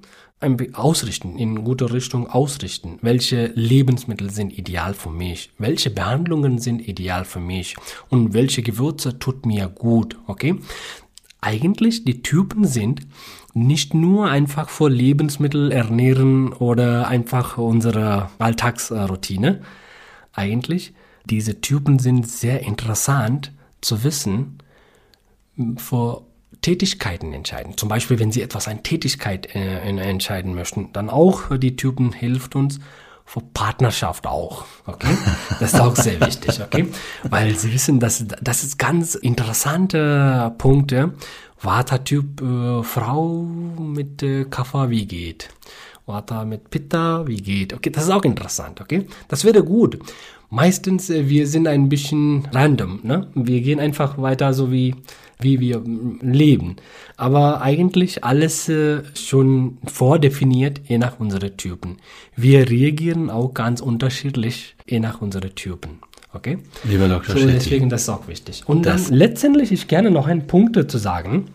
[0.74, 2.98] ausrichten, in gute Richtung ausrichten.
[3.00, 5.52] Welche Lebensmittel sind ideal für mich?
[5.56, 7.76] Welche Behandlungen sind ideal für mich?
[8.10, 10.18] Und welche Gewürze tut mir gut?
[10.26, 10.56] Okay?
[11.40, 13.06] Eigentlich die Typen sind
[13.54, 19.62] nicht nur einfach für Lebensmittel ernähren oder einfach unsere Alltagsroutine.
[20.34, 20.92] Eigentlich
[21.26, 24.58] diese Typen sind sehr interessant zu wissen
[25.76, 26.22] für
[26.62, 27.76] Tätigkeiten entscheiden.
[27.76, 32.56] Zum Beispiel, wenn Sie etwas eine Tätigkeit äh, entscheiden möchten, dann auch die Typen hilft
[32.56, 32.80] uns
[33.24, 34.64] für Partnerschaft auch.
[34.86, 35.16] Okay,
[35.60, 36.60] das ist auch sehr wichtig.
[36.60, 36.88] Okay,
[37.24, 41.14] weil Sie wissen, dass das ist ganz interessante Punkte.
[41.60, 45.48] Vata-Typ äh, Frau mit äh, Kaffa wie geht.
[46.06, 47.74] Vata mit Pitta wie geht.
[47.74, 48.80] Okay, das ist auch interessant.
[48.80, 49.98] Okay, das wäre gut
[50.50, 53.28] meistens äh, wir sind ein bisschen random, ne?
[53.34, 54.94] Wir gehen einfach weiter so wie
[55.38, 55.82] wie wir
[56.22, 56.76] leben.
[57.18, 61.98] Aber eigentlich alles äh, schon vordefiniert, je nach unsere Typen.
[62.36, 65.98] Wir reagieren auch ganz unterschiedlich, je nach unsere Typen.
[66.32, 66.58] Okay?
[66.84, 67.36] Lieber Dr.
[67.36, 68.62] So, deswegen das ist auch wichtig.
[68.66, 71.48] Und das dann letztendlich ich gerne noch einen Punkt zu sagen.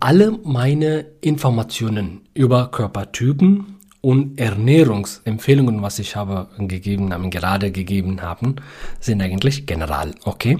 [0.00, 8.56] Alle meine Informationen über Körpertypen und Ernährungsempfehlungen, was ich habe gegeben, haben, gerade gegeben haben,
[9.00, 10.58] sind eigentlich general, okay?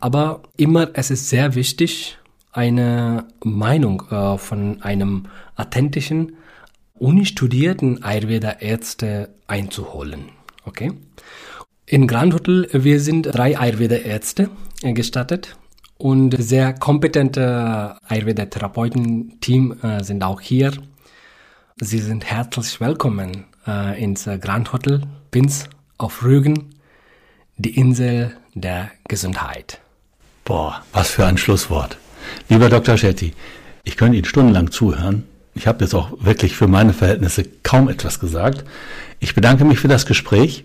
[0.00, 2.18] Aber immer, es ist sehr wichtig,
[2.52, 6.36] eine Meinung äh, von einem authentischen,
[6.94, 10.26] unstudierten Ayurveda-Ärzte einzuholen,
[10.66, 10.92] okay?
[11.86, 14.50] In Grand Hotel, wir sind drei Ayurveda-Ärzte
[14.82, 15.56] äh, gestattet
[16.02, 20.72] und sehr kompetente Ayurveda-Therapeuten-Team äh, sind auch hier
[21.80, 25.64] Sie sind herzlich willkommen äh, ins Grand Hotel Pins
[25.98, 26.70] auf Rügen,
[27.56, 29.80] die Insel der Gesundheit.
[30.44, 31.96] Boah, was für ein Schlusswort.
[32.48, 32.96] Lieber Dr.
[32.96, 33.32] Shetty,
[33.84, 35.24] ich könnte Ihnen stundenlang zuhören.
[35.54, 38.64] Ich habe jetzt auch wirklich für meine Verhältnisse kaum etwas gesagt.
[39.20, 40.64] Ich bedanke mich für das Gespräch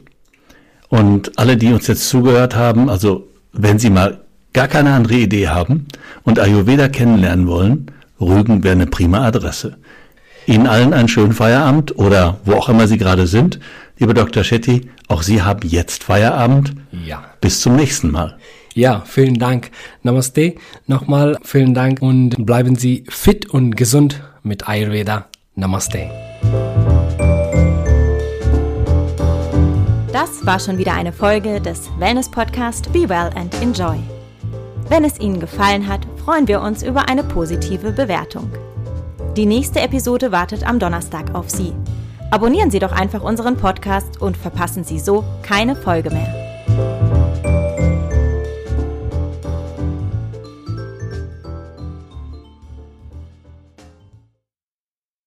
[0.90, 4.22] Und alle, die uns jetzt zugehört haben, also wenn Sie mal
[4.54, 5.88] gar keine andere Idee haben
[6.24, 9.78] und Ayurveda kennenlernen wollen, Rügen wäre eine prima Adresse.
[10.46, 13.60] Ihnen allen einen schönen Feierabend oder wo auch immer Sie gerade sind.
[14.00, 14.44] Lieber Dr.
[14.44, 16.74] Shetty, auch Sie haben jetzt Feierabend.
[17.06, 17.26] Ja.
[17.42, 18.38] Bis zum nächsten Mal.
[18.74, 19.72] Ja, vielen Dank.
[20.04, 20.56] Namaste.
[20.86, 25.26] Nochmal vielen Dank und bleiben Sie fit und gesund mit Ayurveda.
[25.56, 26.10] Namaste.
[30.14, 33.98] Das war schon wieder eine Folge des Wellness Podcast Be Well and Enjoy.
[34.90, 38.50] Wenn es Ihnen gefallen hat, freuen wir uns über eine positive Bewertung.
[39.36, 41.74] Die nächste Episode wartet am Donnerstag auf Sie.
[42.32, 46.47] Abonnieren Sie doch einfach unseren Podcast und verpassen Sie so keine Folge mehr.